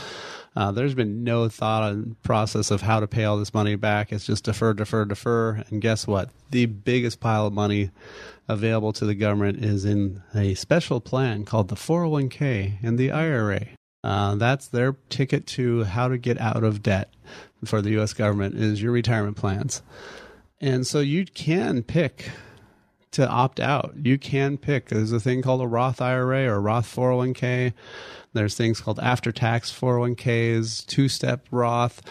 [0.54, 4.12] Uh, there's been no thought and process of how to pay all this money back.
[4.12, 5.64] It's just defer, defer, defer.
[5.70, 6.30] And guess what?
[6.52, 7.92] The biggest pile of money
[8.50, 13.68] available to the government is in a special plan called the 401k and the IRA.
[14.04, 17.14] Uh, that's their ticket to how to get out of debt
[17.64, 18.12] for the U.S.
[18.12, 19.82] government is your retirement plans.
[20.60, 22.30] And so you can pick
[23.12, 23.94] to opt out.
[24.04, 24.90] You can pick.
[24.90, 27.74] There's a thing called a Roth IRA or Roth 401k.
[28.34, 32.02] There's things called after tax 401ks, two step Roth.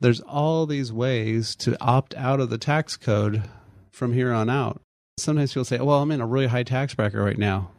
[0.00, 3.44] There's all these ways to opt out of the tax code
[3.92, 4.80] from here on out
[5.18, 7.70] sometimes people say, "Well, I'm in a really high tax bracket right now."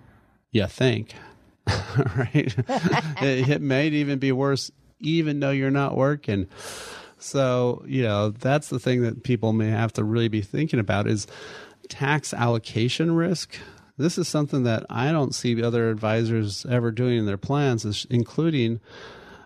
[0.51, 1.13] You think,
[2.15, 2.55] right?
[3.21, 6.47] it, it may even be worse, even though you're not working.
[7.17, 11.07] So you know that's the thing that people may have to really be thinking about
[11.07, 11.27] is
[11.89, 13.57] tax allocation risk.
[13.97, 18.07] This is something that I don't see other advisors ever doing in their plans, is
[18.09, 18.79] including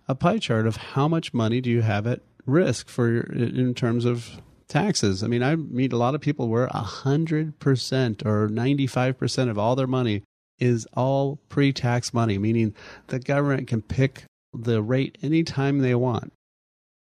[0.07, 3.73] a pie chart of how much money do you have at risk for your, in
[3.73, 5.23] terms of taxes.
[5.23, 9.87] I mean, I meet a lot of people where 100% or 95% of all their
[9.87, 10.23] money
[10.59, 12.75] is all pre tax money, meaning
[13.07, 16.33] the government can pick the rate anytime they want.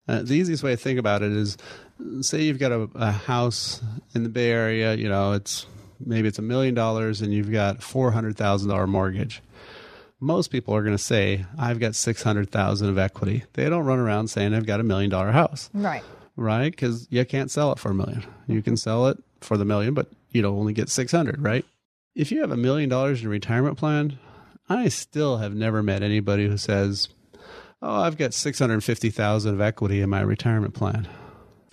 [0.07, 1.57] Uh, the easiest way to think about it is
[2.21, 3.81] say you've got a, a house
[4.13, 5.65] in the Bay Area, you know, it's
[5.99, 9.41] maybe it's a million dollars and you've got $400,000 mortgage.
[10.19, 13.43] Most people are going to say, I've got 600,000 of equity.
[13.53, 15.69] They don't run around saying I've got a million dollar house.
[15.73, 16.03] Right
[16.35, 16.71] right?
[16.71, 18.23] Because you can't sell it for a million.
[18.47, 21.65] You can sell it for the million, but you don't only get 600, right?
[22.13, 24.17] If you have a million dollars in a retirement plan,
[24.69, 27.09] I still have never met anybody who says,
[27.81, 31.07] "Oh, I've got 650,000 of equity in my retirement plan."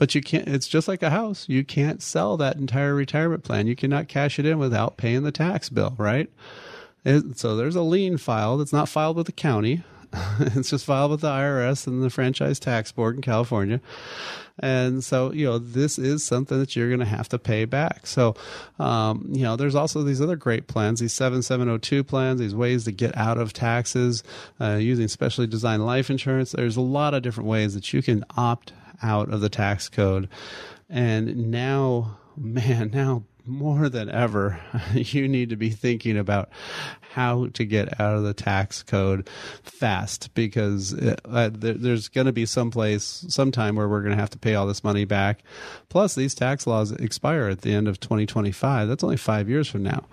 [0.02, 1.48] But you can't it's just like a house.
[1.48, 3.68] You can't sell that entire retirement plan.
[3.68, 6.28] You cannot cash it in without paying the tax bill, right?
[7.36, 8.60] so there's a lien filed.
[8.62, 9.84] It's not filed with the county.
[10.40, 13.80] it's just filed with the IRS and the Franchise Tax Board in California.
[14.58, 18.04] And so, you know, this is something that you're going to have to pay back.
[18.08, 18.34] So,
[18.80, 22.92] um, you know, there's also these other great plans, these 7702 plans, these ways to
[22.92, 24.24] get out of taxes
[24.60, 26.50] uh, using specially designed life insurance.
[26.50, 30.28] There's a lot of different ways that you can opt out of the tax code.
[30.88, 34.60] And now, man, now more than ever,
[34.94, 36.50] you need to be thinking about
[37.12, 39.28] how to get out of the tax code
[39.62, 44.14] fast because it, uh, there, there's going to be some place, sometime where we're going
[44.14, 45.40] to have to pay all this money back.
[45.88, 48.88] Plus, these tax laws expire at the end of 2025.
[48.88, 50.06] That's only five years from now.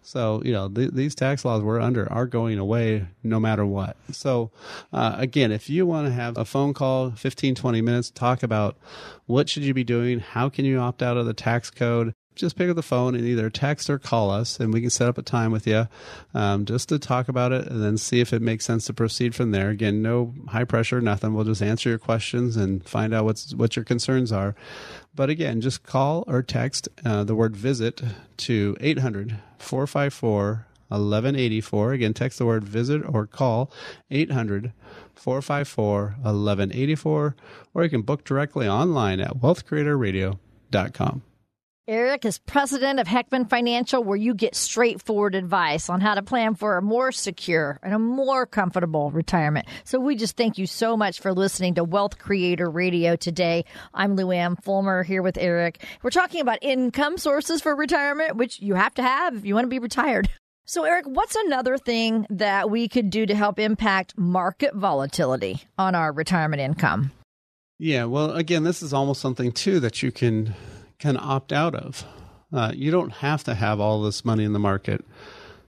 [0.00, 3.96] So, you know, th- these tax laws we're under are going away no matter what.
[4.10, 4.50] So,
[4.90, 8.78] uh, again, if you want to have a phone call, 15, 20 minutes, talk about
[9.26, 10.20] what should you be doing?
[10.20, 12.14] How can you opt out of the tax code?
[12.38, 15.08] Just pick up the phone and either text or call us, and we can set
[15.08, 15.88] up a time with you
[16.34, 19.34] um, just to talk about it and then see if it makes sense to proceed
[19.34, 19.70] from there.
[19.70, 21.34] Again, no high pressure, nothing.
[21.34, 24.54] We'll just answer your questions and find out what's what your concerns are.
[25.14, 28.00] But again, just call or text uh, the word visit
[28.38, 31.92] to 800 454 1184.
[31.92, 33.70] Again, text the word visit or call
[34.10, 34.72] 800
[35.14, 37.36] 454 1184,
[37.74, 41.22] or you can book directly online at wealthcreatorradio.com.
[41.88, 46.54] Eric is president of Heckman Financial, where you get straightforward advice on how to plan
[46.54, 49.66] for a more secure and a more comfortable retirement.
[49.84, 53.64] So we just thank you so much for listening to Wealth Creator Radio today.
[53.94, 55.82] I'm Lou Luann Fulmer here with Eric.
[56.02, 59.64] We're talking about income sources for retirement, which you have to have if you want
[59.64, 60.28] to be retired.
[60.66, 65.94] So, Eric, what's another thing that we could do to help impact market volatility on
[65.94, 67.12] our retirement income?
[67.78, 70.54] Yeah, well, again, this is almost something too that you can
[70.98, 72.04] can opt out of.
[72.52, 75.04] Uh, you don't have to have all this money in the market.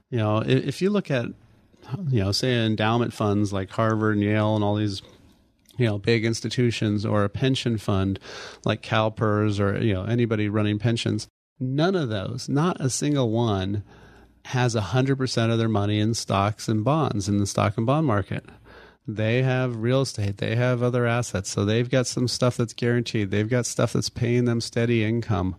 [0.09, 1.25] You know, if, if you look at,
[2.09, 5.01] you know, say endowment funds like Harvard and Yale and all these,
[5.77, 8.19] you know, big institutions, or a pension fund
[8.65, 11.27] like CalPERS or you know anybody running pensions,
[11.59, 13.83] none of those, not a single one,
[14.45, 17.85] has a hundred percent of their money in stocks and bonds in the stock and
[17.85, 18.45] bond market
[19.07, 20.37] they have real estate.
[20.37, 21.49] They have other assets.
[21.49, 23.31] So they've got some stuff that's guaranteed.
[23.31, 25.55] They've got stuff that's paying them steady income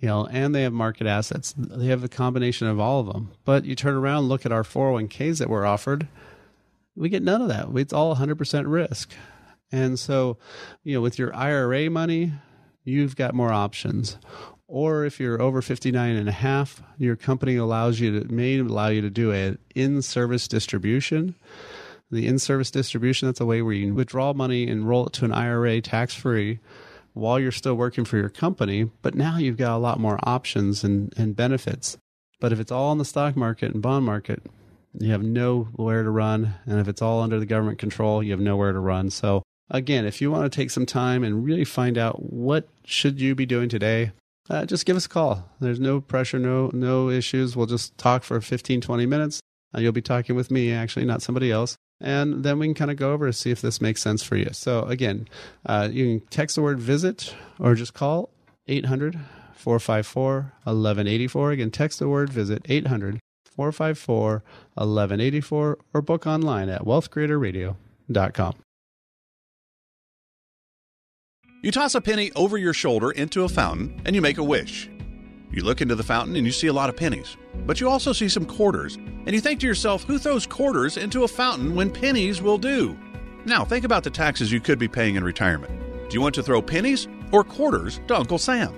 [0.00, 1.54] you know and they have market assets.
[1.56, 3.32] They have a combination of all of them.
[3.44, 6.08] But you turn around look at our 401ks that we're offered
[6.94, 7.68] we get none of that.
[7.74, 9.12] It's all 100% risk.
[9.70, 10.38] And so
[10.84, 12.32] you know with your ira money
[12.84, 14.18] you've got more options.
[14.68, 18.88] Or if you're over 59 and a half your company allows you to may allow
[18.88, 21.34] you to do an in-service distribution
[22.10, 25.24] the in service distribution, that's a way where you withdraw money and roll it to
[25.24, 26.60] an IRA tax free
[27.14, 28.90] while you're still working for your company.
[29.02, 31.96] But now you've got a lot more options and, and benefits.
[32.40, 34.42] But if it's all in the stock market and bond market,
[34.98, 36.54] you have nowhere to run.
[36.66, 39.10] And if it's all under the government control, you have nowhere to run.
[39.10, 43.20] So again, if you want to take some time and really find out what should
[43.20, 44.12] you be doing today,
[44.48, 45.48] uh, just give us a call.
[45.58, 47.56] There's no pressure, no no issues.
[47.56, 49.40] We'll just talk for 15, 20 minutes.
[49.74, 52.90] Uh, you'll be talking with me, actually, not somebody else and then we can kind
[52.90, 54.50] of go over to see if this makes sense for you.
[54.52, 55.28] So again,
[55.64, 58.30] uh, you can text the word visit or just call
[58.68, 59.18] 800
[59.54, 61.50] 454 1184.
[61.52, 63.18] Again, text the word visit 800
[63.56, 64.42] 454
[64.74, 68.54] 1184 or book online at wealthcreatorradio.com.
[71.62, 74.88] You toss a penny over your shoulder into a fountain and you make a wish.
[75.56, 78.12] You look into the fountain and you see a lot of pennies, but you also
[78.12, 81.90] see some quarters, and you think to yourself, who throws quarters into a fountain when
[81.90, 82.94] pennies will do?
[83.46, 85.72] Now, think about the taxes you could be paying in retirement.
[86.10, 88.74] Do you want to throw pennies or quarters to Uncle Sam?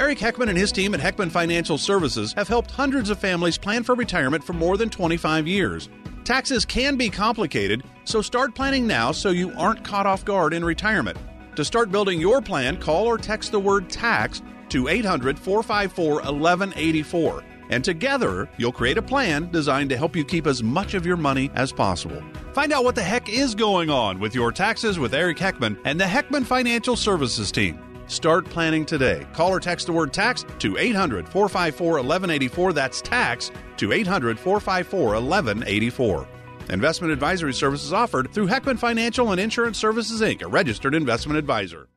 [0.00, 3.84] Eric Heckman and his team at Heckman Financial Services have helped hundreds of families plan
[3.84, 5.88] for retirement for more than 25 years.
[6.24, 10.64] Taxes can be complicated, so start planning now so you aren't caught off guard in
[10.64, 11.16] retirement.
[11.54, 14.42] To start building your plan, call or text the word tax
[14.76, 17.44] to 800 454 1184.
[17.70, 21.16] And together, you'll create a plan designed to help you keep as much of your
[21.16, 22.22] money as possible.
[22.52, 25.98] Find out what the heck is going on with your taxes with Eric Heckman and
[25.98, 27.82] the Heckman Financial Services team.
[28.06, 29.26] Start planning today.
[29.32, 32.72] Call or text the word tax to 800 454 1184.
[32.72, 36.28] That's tax to 800 454 1184.
[36.68, 41.88] Investment advisory services offered through Heckman Financial and Insurance Services Inc., a registered investment advisor.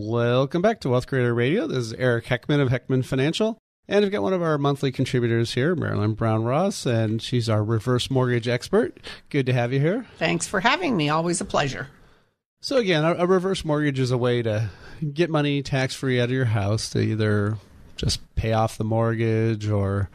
[0.00, 1.66] Welcome back to Wealth Creator Radio.
[1.66, 3.58] This is Eric Heckman of Heckman Financial.
[3.88, 7.64] And we've got one of our monthly contributors here, Marilyn Brown Ross, and she's our
[7.64, 8.96] reverse mortgage expert.
[9.28, 10.06] Good to have you here.
[10.16, 11.08] Thanks for having me.
[11.08, 11.88] Always a pleasure.
[12.60, 14.70] So, again, a, a reverse mortgage is a way to
[15.14, 17.56] get money tax free out of your house to either
[17.96, 20.10] just pay off the mortgage or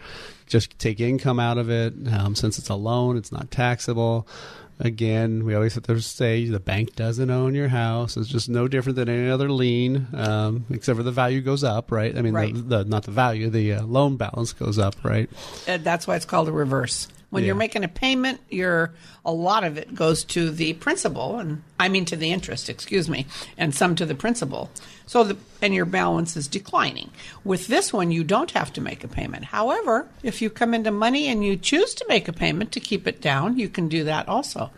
[0.47, 1.93] just take income out of it.
[2.09, 4.29] Um, since it's a loan, it's not taxable.
[4.79, 8.17] Again, we always have to say the bank doesn't own your house.
[8.17, 11.91] It's just no different than any other lien, um, except for the value goes up,
[11.91, 12.17] right?
[12.17, 12.53] I mean, right.
[12.53, 15.29] The, the, not the value, the uh, loan balance goes up, right?
[15.67, 17.07] And that's why it's called a reverse.
[17.33, 18.93] When you're making a payment, you're
[19.25, 23.09] a lot of it goes to the principal, and I mean to the interest, excuse
[23.09, 23.25] me,
[23.57, 24.69] and some to the principal.
[25.07, 27.09] So the and your balance is declining.
[27.43, 29.45] With this one, you don't have to make a payment.
[29.45, 33.07] However, if you come into money and you choose to make a payment to keep
[33.07, 34.69] it down, you can do that also.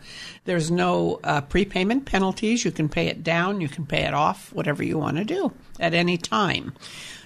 [0.46, 2.64] There's no uh, prepayment penalties.
[2.64, 5.52] You can pay it down, you can pay it off, whatever you want to do
[5.78, 6.72] at any time.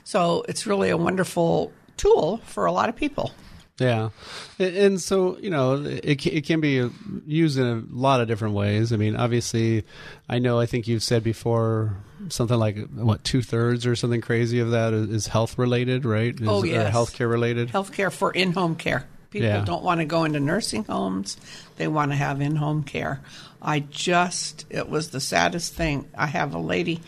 [0.03, 3.33] So it's really a wonderful tool for a lot of people.
[3.81, 4.11] Yeah,
[4.59, 6.89] and, so you know, it it can be
[7.27, 8.93] used in a lot of different ways.
[8.93, 9.85] I mean, obviously,
[10.29, 10.61] I know.
[10.61, 11.97] I think you've said before
[12.29, 16.35] something like what two thirds or something crazy of that is, health related, right?
[16.39, 16.95] Is, Oh, yes.
[16.95, 17.71] healthcare related.
[17.71, 19.07] Healthcare for in home care.
[19.31, 19.65] People Yeah.
[19.65, 21.37] don't want to go into nursing homes,
[21.77, 23.21] they want to have in home care.
[23.63, 26.07] I just, it was the saddest thing.
[26.17, 27.01] I have a lady.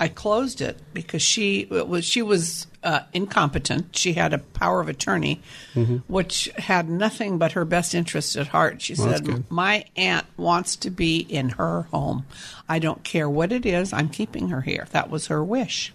[0.00, 3.96] I closed it because she it was she was uh, incompetent.
[3.96, 5.40] She had a power of attorney,
[5.74, 5.96] Mm-hmm.
[6.06, 8.80] which had nothing but her best interest at heart.
[8.82, 12.26] She Well, said, "My aunt wants to be in her home.
[12.68, 13.92] I don't care what it is.
[13.92, 15.92] I'm keeping her here." That was her wish.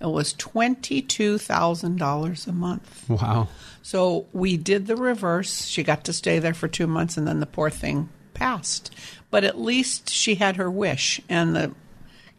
[0.00, 3.04] It was twenty two thousand dollars a month.
[3.08, 3.48] Wow.
[3.82, 5.66] So we did the reverse.
[5.66, 8.94] She got to stay there for two months, and then the poor thing passed.
[9.30, 11.74] But at least she had her wish, and the,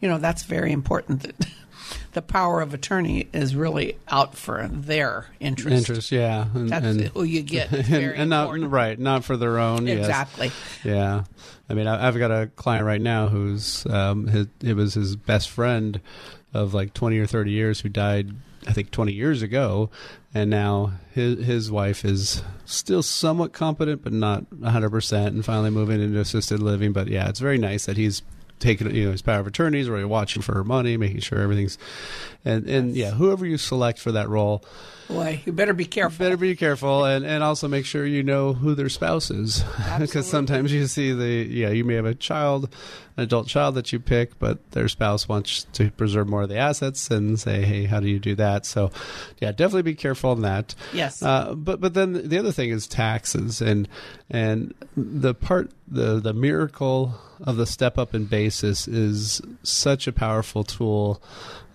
[0.00, 1.22] you know, that's very important.
[1.22, 1.34] That
[2.12, 5.88] the power of attorney is really out for their interest.
[5.88, 7.72] Interest, yeah, and, That's and, who you get.
[7.80, 8.70] And, very and not important.
[8.70, 9.86] right, not for their own.
[9.86, 9.98] yes.
[10.00, 10.50] Exactly.
[10.84, 11.24] Yeah,
[11.68, 15.16] I mean, I, I've got a client right now who's um, his, it was his
[15.16, 16.00] best friend
[16.52, 18.34] of like twenty or thirty years who died.
[18.66, 19.90] I think twenty years ago,
[20.34, 25.70] and now his his wife is still somewhat competent, but not hundred percent, and finally
[25.70, 26.92] moving into assisted living.
[26.92, 28.22] But yeah, it's very nice that he's
[28.60, 31.78] taking you know his power of attorneys, really watching for her money, making sure everything's,
[32.44, 34.64] and and yeah, whoever you select for that role.
[35.10, 36.24] Boy, you better be careful.
[36.24, 39.64] Better be careful, and, and also make sure you know who their spouse is,
[39.98, 42.68] because sometimes you see the yeah you may have a child,
[43.16, 46.58] an adult child that you pick, but their spouse wants to preserve more of the
[46.58, 48.64] assets and say, hey, how do you do that?
[48.64, 48.92] So,
[49.40, 50.76] yeah, definitely be careful on that.
[50.92, 51.22] Yes.
[51.22, 53.88] Uh, but but then the other thing is taxes, and
[54.30, 60.12] and the part the the miracle of the step up in basis is such a
[60.12, 61.20] powerful tool.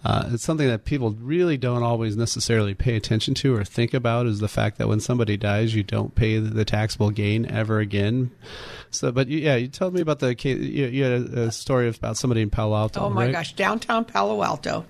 [0.06, 4.28] Uh, it's something that people really don't always necessarily pay attention to or think about
[4.28, 8.30] is the fact that when somebody dies, you don't pay the, taxable gain ever again.
[8.92, 10.60] So, but you, yeah, you told me about the case.
[10.60, 13.02] You, you had a, a story about somebody in Palo Alto.
[13.02, 13.32] Oh my right?
[13.32, 14.86] gosh, downtown Palo Alto.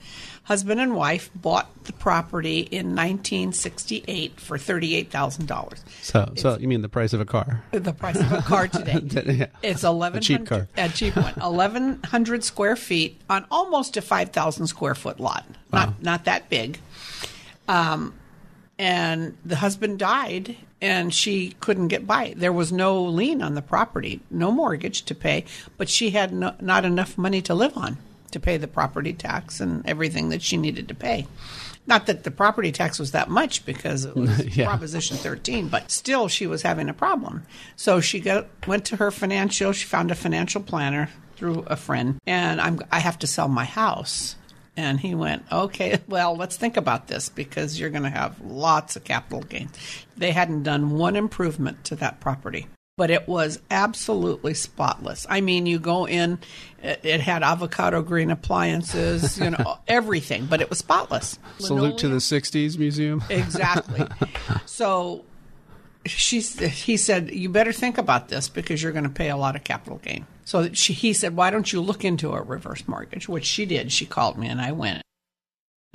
[0.46, 5.80] Husband and wife bought the property in 1968 for $38,000.
[6.04, 7.64] So, so you mean the price of a car?
[7.72, 9.02] The price of a car today.
[9.36, 9.48] Yeah.
[9.64, 10.68] It's eleven cheap car.
[10.78, 11.34] A cheap one.
[11.42, 15.46] Eleven hundred square feet on almost a five thousand square foot lot.
[15.74, 16.80] Not not that big.
[17.68, 18.14] Um,
[18.78, 22.34] and the husband died, and she couldn't get by.
[22.38, 25.46] There was no lien on the property, no mortgage to pay,
[25.78, 27.98] but she had no, not enough money to live on
[28.36, 31.26] to pay the property tax and everything that she needed to pay.
[31.88, 34.68] Not that the property tax was that much because it was Yeah.
[34.68, 37.46] Proposition 13, but still she was having a problem.
[37.78, 42.20] So she got, went to her financial, she found a financial planner through a friend,
[42.28, 44.36] and I'm, I have to sell my house.
[44.78, 48.98] And he went, okay, well, let's think about this because you're going to have lots
[48.98, 49.72] of capital gains.
[50.18, 52.68] They hadn't done one improvement to that property,
[52.98, 55.28] but it was absolutely spotless.
[55.30, 56.40] I mean, you go in,
[56.82, 61.38] it, it had avocado green appliances, you know, everything, but it was spotless.
[61.60, 63.24] Salute to the '60s museum.
[63.30, 64.08] Exactly.
[64.66, 65.26] so
[66.06, 69.56] she, he said, you better think about this because you're going to pay a lot
[69.56, 70.26] of capital gain.
[70.46, 73.28] So she, he said, why don't you look into a reverse mortgage?
[73.28, 73.92] Which she did.
[73.92, 75.02] She called me and I went,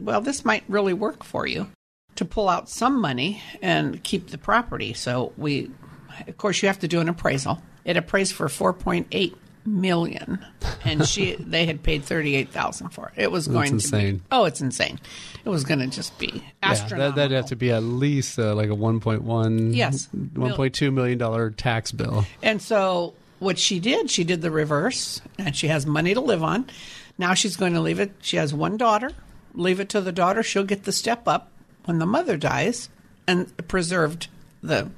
[0.00, 1.68] well, this might really work for you
[2.16, 4.92] to pull out some money and keep the property.
[4.92, 5.70] So we,
[6.26, 7.60] of course, you have to do an appraisal.
[7.84, 9.34] It appraised for 4.8
[9.66, 10.44] million
[10.84, 13.24] and she they had paid 38,000 for it.
[13.24, 14.16] It was going to insane.
[14.18, 14.98] be Oh, it's insane.
[15.44, 17.10] It was going to just be Yeah, astronomical.
[17.12, 20.08] that, that'd have to be at least uh, like a 1.1, Yes.
[20.14, 22.24] 1.2 million dollar tax bill.
[22.42, 26.42] And so what she did, she did the reverse, and she has money to live
[26.42, 26.66] on.
[27.18, 28.12] Now she's going to leave it.
[28.20, 29.10] She has one daughter.
[29.54, 30.42] Leave it to the daughter.
[30.42, 31.50] She'll get the step up
[31.84, 32.88] when the mother dies,
[33.26, 34.28] and preserved
[34.62, 34.90] the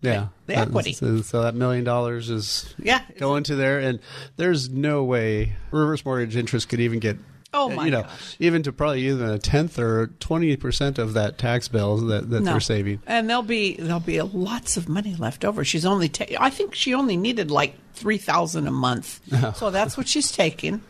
[0.00, 0.92] Yeah, the That- equity.
[0.92, 3.00] So, so that million dollars is yeah.
[3.18, 3.98] going to there, and
[4.36, 7.16] there's no way reverse mortgage interest could even get.
[7.54, 8.36] Oh, uh, my you know, gosh.
[8.38, 12.42] even to probably even a tenth or twenty percent of that tax bill that, that
[12.42, 12.50] No.
[12.52, 13.00] they're saving.
[13.06, 15.64] and there'll be there'll be lots of money left over.
[15.64, 19.20] She's only ta- I think she only needed like three thousand a month,
[19.56, 20.82] so that's what she's taking.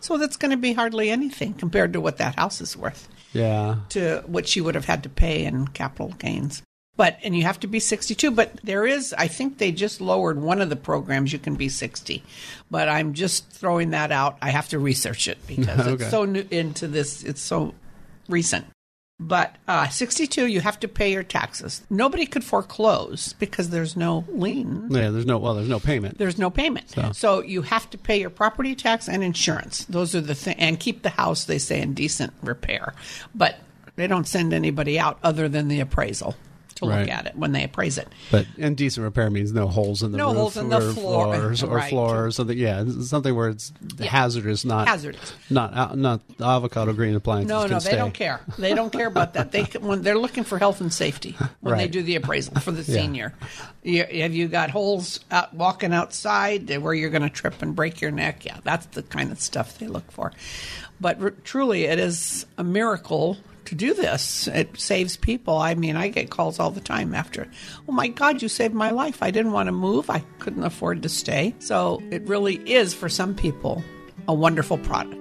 [0.00, 3.08] So that's going to be hardly anything compared to what that house is worth.
[3.32, 6.62] Yeah, to what she would have had to pay in capital gains.
[7.00, 8.30] But and you have to be 62.
[8.30, 11.32] But there is, I think they just lowered one of the programs.
[11.32, 12.22] You can be 60.
[12.70, 14.36] But I'm just throwing that out.
[14.42, 16.04] I have to research it because Okay.
[16.04, 17.22] it's so new into this.
[17.24, 17.74] It's so
[18.28, 18.66] recent.
[19.18, 21.80] But uh, 62, you have to pay your taxes.
[21.88, 24.88] Nobody could foreclose because there's no lien.
[24.90, 26.18] Yeah, there's no well, there's no payment.
[26.18, 26.90] There's no payment.
[26.90, 27.42] So- So.
[27.42, 29.86] you have to pay your property tax and insurance.
[29.86, 30.56] Those are the things.
[30.58, 32.92] And keep the house, they say, in decent repair.
[33.34, 33.56] But
[33.96, 36.34] they don't send anybody out other than the appraisal
[36.88, 37.00] to Right.
[37.00, 38.08] look at it when they appraise it.
[38.30, 41.34] But indecent repair means no holes in the No roof holes in the floor.
[41.34, 41.88] floors or Right.
[41.90, 42.56] floor or something.
[42.58, 44.10] Yeah, something where it's Yeah.
[44.10, 45.32] hazardous, not Hazardous.
[45.50, 47.48] not uh, not avocado green appliances.
[47.50, 48.40] No, no, they don't care.
[48.58, 49.52] They don't care about that.
[49.52, 52.82] They when they're looking for health and safety when they do the appraisal for the
[52.90, 53.00] Yeah.
[53.00, 53.34] senior.
[53.82, 58.00] You, have you got holes out walking outside where you're going to trip and break
[58.00, 58.44] your neck?
[58.44, 60.32] Yeah, that's the kind of stuff they look for.
[61.00, 63.38] But r- truly, it is a miracle
[63.70, 64.48] to do this.
[64.48, 65.56] It saves people.
[65.56, 67.48] I mean, I get calls all the time after,
[67.88, 69.22] "Oh my God, you saved my life!
[69.22, 70.10] I didn't want to move.
[70.10, 73.84] I couldn't afford to stay." So it really is for some people
[74.26, 75.16] a wonderful product.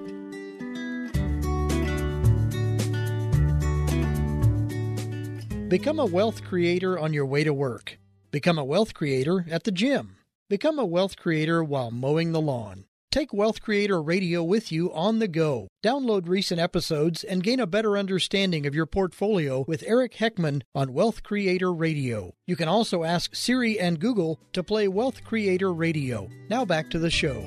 [5.70, 8.00] Become a wealth creator on your way to work.
[8.32, 10.16] Become a wealth creator at the gym.
[10.50, 12.86] Become a wealth creator while mowing the lawn.
[13.12, 15.68] Take Wealth Creator Radio with you on the go.
[15.84, 20.94] Download recent episodes and gain a better understanding of your portfolio with Eric Heckman on
[20.94, 22.36] Wealth Creator Radio.
[22.46, 26.30] You can also ask Siri and Google to play Wealth Creator Radio.
[26.52, 27.44] Now back to the show.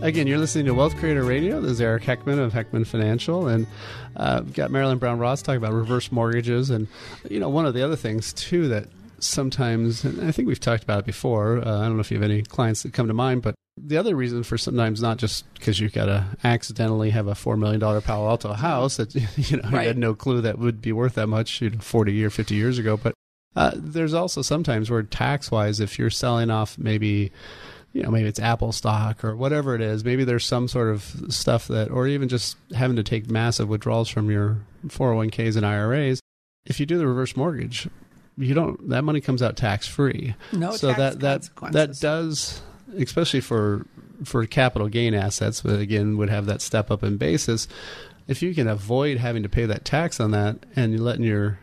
[0.00, 1.60] Again, you're listening to Wealth Creator Radio.
[1.60, 3.66] This is Eric Heckman of Heckman Financial, and
[4.14, 6.86] uh, got Marilyn Brown Ross talking about reverse mortgages, and
[7.28, 8.86] you know one of the other things too that
[9.18, 11.58] sometimes, and I think we've talked about it before.
[11.58, 13.96] Uh, I don't know if you have any clients that come to mind, but the
[13.96, 17.80] other reason for sometimes not just because you've got to accidentally have a four million
[17.80, 21.14] dollar Palo Alto house that you know you had no clue that would be worth
[21.14, 23.14] that much you know, forty or fifty years ago, but
[23.54, 27.32] uh, there's also sometimes where tax wise, if you're selling off maybe
[27.96, 30.04] you know, maybe it's Apple stock or whatever it is.
[30.04, 34.10] Maybe there's some sort of stuff that, or even just having to take massive withdrawals
[34.10, 36.20] from your 401ks and IRAs.
[36.66, 37.88] If you do the reverse mortgage,
[38.36, 38.88] you don't.
[38.88, 40.34] That money comes out tax free.
[40.52, 42.60] No so tax that that that does,
[42.96, 43.86] especially for
[44.24, 47.68] for capital gain assets, but again would have that step up in basis.
[48.28, 51.58] If you can avoid having to pay that tax on that, and you're letting your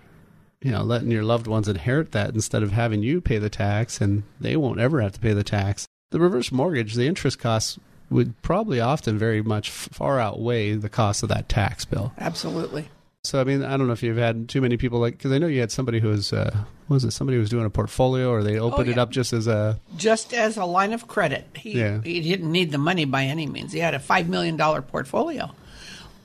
[0.64, 4.00] you know, letting your loved ones inherit that instead of having you pay the tax
[4.00, 5.86] and they won't ever have to pay the tax.
[6.12, 7.78] The reverse mortgage, the interest costs
[8.10, 12.14] would probably often very much far outweigh the cost of that tax bill.
[12.18, 12.88] Absolutely.
[13.26, 15.38] So, I mean, I don't know if you've had too many people like, because I
[15.38, 16.54] know you had somebody who was, uh,
[16.88, 19.02] what was it, somebody who was doing a portfolio or they opened it yeah.
[19.02, 21.48] up just as a, just as a line of credit.
[21.56, 22.02] He, Yeah.
[22.02, 23.72] he didn't need the money by any means.
[23.72, 25.52] He had a $5 million portfolio,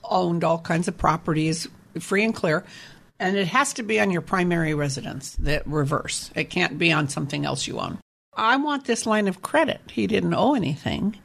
[0.03, 1.69] owned all kinds of properties,
[2.01, 2.65] free and clear.
[3.21, 6.33] And it has to be on your primary residence, that reverse.
[6.35, 7.99] It can't be on something else you own.
[8.37, 9.81] I want this line of credit.
[9.91, 11.17] He didn't owe anything.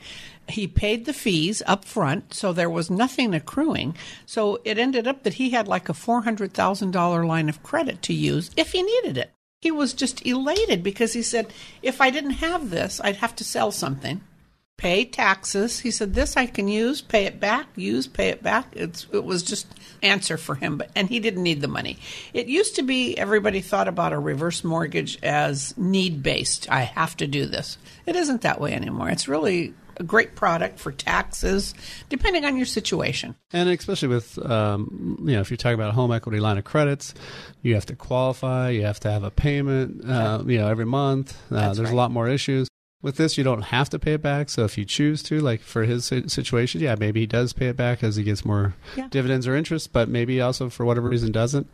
[0.47, 3.95] He paid the fees up front, so there was nothing accruing.
[4.25, 8.51] So it ended up that he had like a $400,000 line of credit to use
[8.57, 9.31] if he needed it.
[9.61, 13.45] He was just elated because he said, if I didn't have this, I'd have to
[13.45, 14.19] sell something,
[14.75, 15.79] pay taxes.
[15.79, 18.67] He said, this I can use, pay it back, use, pay it back.
[18.73, 19.67] It's, it was just
[20.01, 21.97] answer for him, but, and he didn't need the money.
[22.33, 26.69] It used to be everybody thought about a reverse mortgage as need based.
[26.69, 27.77] I have to do this.
[28.05, 29.09] It isn't that way anymore.
[29.09, 31.73] It's really a great product for taxes,
[32.09, 33.35] depending on your situation.
[33.51, 36.63] and especially with, um, you know, if you're talking about a home equity line of
[36.63, 37.13] credits,
[37.61, 41.37] you have to qualify, you have to have a payment, uh, you know, every month.
[41.51, 42.67] Uh, there's a lot more issues.
[43.01, 44.49] With this, you don't have to pay it back.
[44.49, 47.75] So if you choose to, like for his situation, yeah, maybe he does pay it
[47.75, 49.09] back as he gets more Yeah.
[49.09, 51.67] dividends or interest, but maybe also for whatever reason doesn't.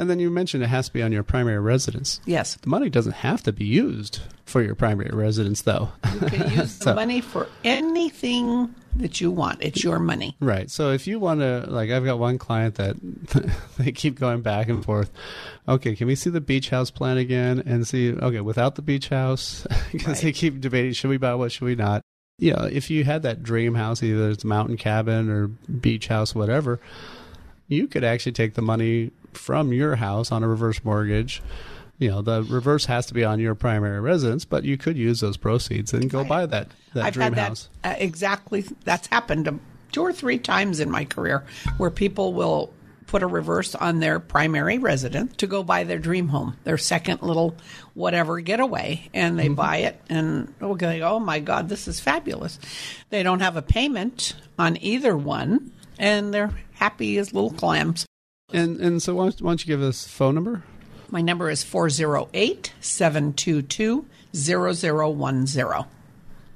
[0.00, 2.20] And then you mentioned it has to be on your primary residence.
[2.24, 2.54] Yes.
[2.56, 5.90] The money doesn't have to be used for your primary residence, though.
[6.14, 9.62] You can use So- the money for anything that you want.
[9.62, 10.36] It's your money.
[10.40, 10.70] Right.
[10.70, 12.96] So if you want to, like, I've got one client that
[13.78, 15.10] they keep going back and forth.
[15.68, 18.12] Okay, can we see the beach house plan again and see?
[18.12, 21.74] Okay, without the beach house, because they keep debating: should we buy what, should we
[21.74, 22.02] not?
[22.38, 26.06] You know, if you had that dream house, either it's a mountain cabin or beach
[26.06, 26.80] house, whatever,
[27.68, 31.42] you could actually take the money from your house on a reverse mortgage.
[31.98, 35.20] You know, the reverse has to be on your primary residence, but you could use
[35.20, 37.68] those proceeds and go buy that that I've dream had that house.
[37.84, 38.64] uh, exactly.
[38.84, 39.60] That's happened
[39.92, 41.44] two or three times in my career
[41.76, 42.72] where people will
[43.06, 47.22] put a reverse on their primary residence to go buy their dream home, their second
[47.22, 47.56] little
[47.94, 49.48] whatever getaway, and Mm-hmm.
[49.48, 52.58] they buy it and go, oh my God, this is fabulous.
[53.10, 58.06] They don't have a payment on either one, and they're happy as little clams.
[58.52, 60.62] And and so why don't, why don't you give us phone number?
[61.10, 65.84] My number is 408 722 0010.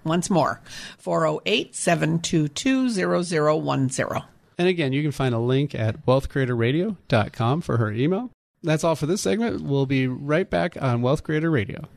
[0.05, 0.61] Once more,
[0.99, 4.23] 408 722 0010.
[4.59, 8.31] And again, you can find a link at wealthcreatorradio.com for her email.
[8.63, 9.63] That's all for this segment.
[9.63, 11.89] We'll be right back on Wealth Creator Radio.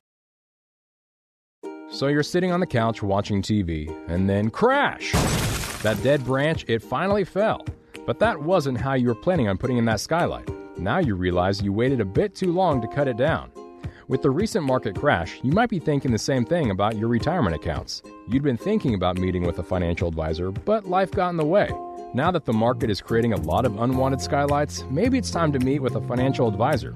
[1.92, 5.14] So you're sitting on the couch watching TV, and then crash!
[5.84, 7.66] That dead branch, it finally fell.
[8.06, 10.50] But that wasn't how you were planning on putting in that skylight.
[10.78, 13.52] Now you realize you waited a bit too long to cut it down.
[14.08, 17.56] With the recent market crash, you might be thinking the same thing about your retirement
[17.56, 18.04] accounts.
[18.30, 21.72] You'd been thinking about meeting with a financial advisor, but life got in the way.
[22.14, 25.60] Now that the market is creating a lot of unwanted skylights, maybe it's time to
[25.60, 26.96] meet with a financial advisor.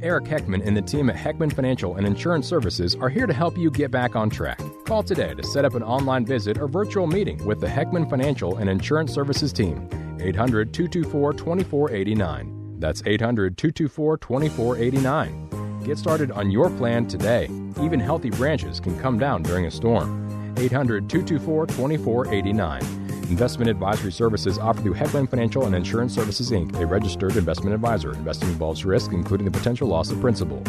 [0.00, 3.58] Eric Heckman and the team at Heckman Financial and Insurance Services are here to help
[3.58, 4.60] you get back on track.
[4.84, 8.56] Call today to set up an online visit or virtual meeting with the Heckman Financial
[8.58, 9.88] and Insurance Services team.
[10.20, 12.76] 800 224 2489.
[12.78, 15.80] That's 800 224 2489.
[15.84, 17.48] Get started on your plan today.
[17.82, 20.54] Even healthy branches can come down during a storm.
[20.58, 22.97] 800 224 2489.
[23.28, 28.14] Investment advisory services offered through Heckman Financial and Insurance Services Inc., a registered investment advisor.
[28.14, 30.62] Investing involves risk, including the potential loss of principal.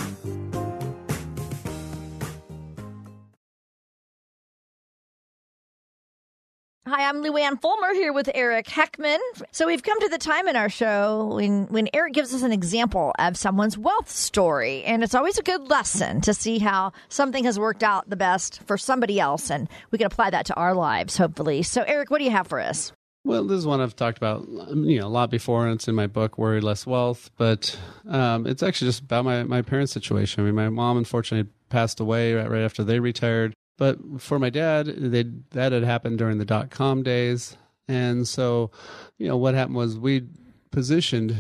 [7.10, 9.18] I'm Luann Fulmer here with Eric Heckman.
[9.52, 12.52] So we've come to the time in our show when, when Eric gives us an
[12.52, 14.84] example of someone's wealth story.
[14.84, 18.62] And it's always a good lesson to see how something has worked out the best
[18.68, 19.50] for somebody else.
[19.50, 21.64] And we can apply that to our lives, hopefully.
[21.64, 22.92] So, Eric, what do you have for us?
[23.26, 25.96] Well, this is one I've talked about, you know, a lot before, and it's in
[25.96, 27.32] my book, Worry Less Wealth.
[27.38, 27.76] But
[28.08, 30.44] um, it's actually just about my, my parents' situation.
[30.44, 33.56] I mean, my mom unfortunately passed away right, right after they retired.
[33.80, 37.56] But for my dad, they, that had happened during the dot com days.
[37.88, 38.72] And so,
[39.18, 40.28] you know, what happened was we
[40.70, 41.36] positioned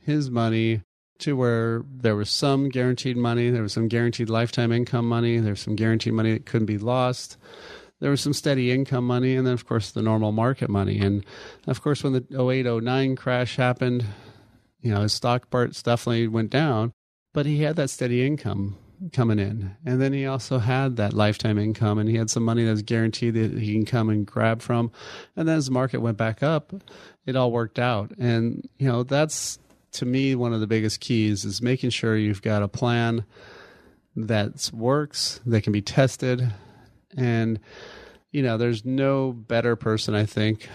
[0.00, 0.80] his money
[1.18, 5.52] to where there was some guaranteed money, there was some guaranteed lifetime income money, there
[5.52, 7.36] was some guaranteed money that couldn't be lost.
[8.00, 10.98] There was some steady income money, and then, of course, the normal market money.
[10.98, 11.24] And
[11.68, 14.04] of course, when the 08 09 crash happened,
[14.80, 16.90] you know, his stock parts definitely went down,
[17.34, 18.78] but he had that steady income
[19.12, 19.74] coming in.
[19.84, 22.82] And then he also had that lifetime income and he had some money that was
[22.82, 24.90] guaranteed that he can come and grab from.
[25.36, 26.72] And then as the market went back up,
[27.26, 28.12] it all worked out.
[28.18, 29.58] And, you know, that's
[29.92, 33.24] to me one of the biggest keys is making sure you've got a plan
[34.16, 36.52] that works, that can be tested.
[37.16, 37.60] And,
[38.30, 40.68] you know, there's no better person, I think,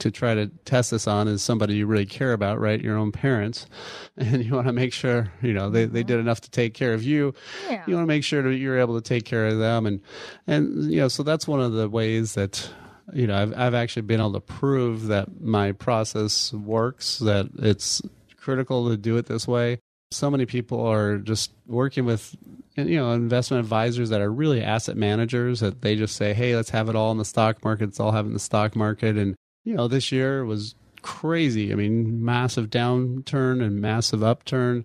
[0.00, 2.80] to try to test this on is somebody you really care about, right?
[2.80, 3.66] Your own parents.
[4.16, 6.08] And you want to make sure, you know, they, they mm-hmm.
[6.08, 7.32] did enough to take care of you.
[7.70, 7.82] Yeah.
[7.86, 9.86] You want to make sure that you're able to take care of them.
[9.86, 10.02] And,
[10.46, 12.68] and, you know, so that's one of the ways that,
[13.14, 18.02] you know, I've, I've actually been able to prove that my process works, that it's
[18.36, 19.78] critical to do it this way.
[20.10, 22.36] So many people are just working with
[22.76, 26.70] you know investment advisors that are really asset managers that they just say hey let's
[26.70, 29.34] have it all in the stock market it's all having the stock market and
[29.64, 31.72] you know, this year was crazy.
[31.72, 34.84] I mean, massive downturn and massive upturn.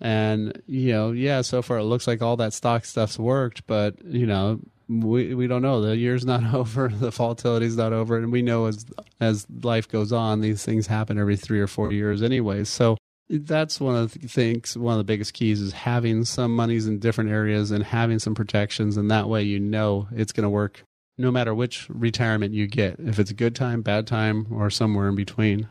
[0.00, 4.02] And, you know, yeah, so far it looks like all that stock stuff's worked, but,
[4.04, 5.80] you know, we we don't know.
[5.80, 8.84] The year's not over, the volatility's not over, and we know as
[9.20, 12.64] as life goes on, these things happen every three or four years anyway.
[12.64, 12.98] So
[13.30, 16.98] that's one of the things one of the biggest keys is having some monies in
[16.98, 20.84] different areas and having some protections and that way you know it's going to work
[21.16, 25.08] no matter which retirement you get, if it's a good time, bad time, or somewhere
[25.08, 25.68] in between.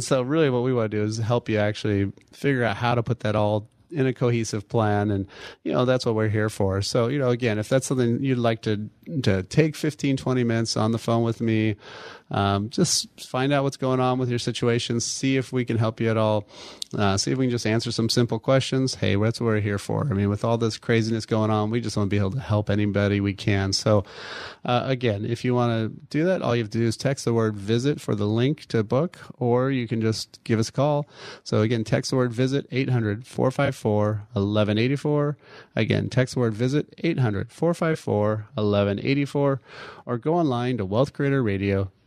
[0.00, 3.02] So, really, what we want to do is help you actually figure out how to
[3.02, 5.26] put that all in a cohesive plan and
[5.64, 8.38] you know that's what we're here for so you know again if that's something you'd
[8.38, 8.88] like to
[9.22, 11.76] to take 15 20 minutes on the phone with me
[12.30, 15.00] um, just find out what's going on with your situation.
[15.00, 16.46] See if we can help you at all.
[16.96, 18.94] Uh, see if we can just answer some simple questions.
[18.94, 20.06] Hey that's what we're here for.
[20.10, 22.40] I mean with all this craziness going on we just want to be able to
[22.40, 23.72] help anybody we can.
[23.72, 24.04] So
[24.64, 27.24] uh, again if you want to do that all you have to do is text
[27.24, 30.72] the word visit for the link to book or you can just give us a
[30.72, 31.06] call.
[31.44, 35.36] So again text the word visit 800 454 1184
[35.76, 39.60] again text the word visit 800 454 1184
[40.06, 40.86] or go online to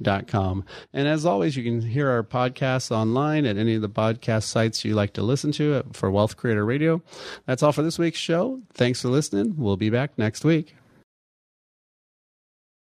[0.02, 0.66] wealthcreatorradio.com.
[0.93, 4.84] And as always, you can hear our podcasts online at any of the podcast sites
[4.86, 7.02] you like to listen to for Wealth Creator Radio.
[7.45, 8.62] That's all for this week's show.
[8.74, 9.56] Thanks for listening.
[9.58, 10.76] We'll be back next week.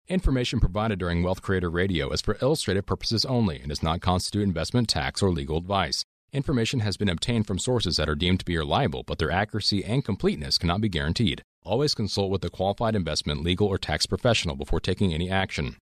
[0.08, 4.42] Information provided during Wealth Creator Radio is for illustrative purposes only and does not constitute
[4.42, 6.04] investment, tax, or legal advice.
[6.32, 9.84] Information has been obtained from sources that are deemed to be reliable, but their accuracy
[9.84, 11.42] and completeness cannot be guaranteed.
[11.62, 15.76] Always consult with a qualified investment, legal, or tax professional before taking any action.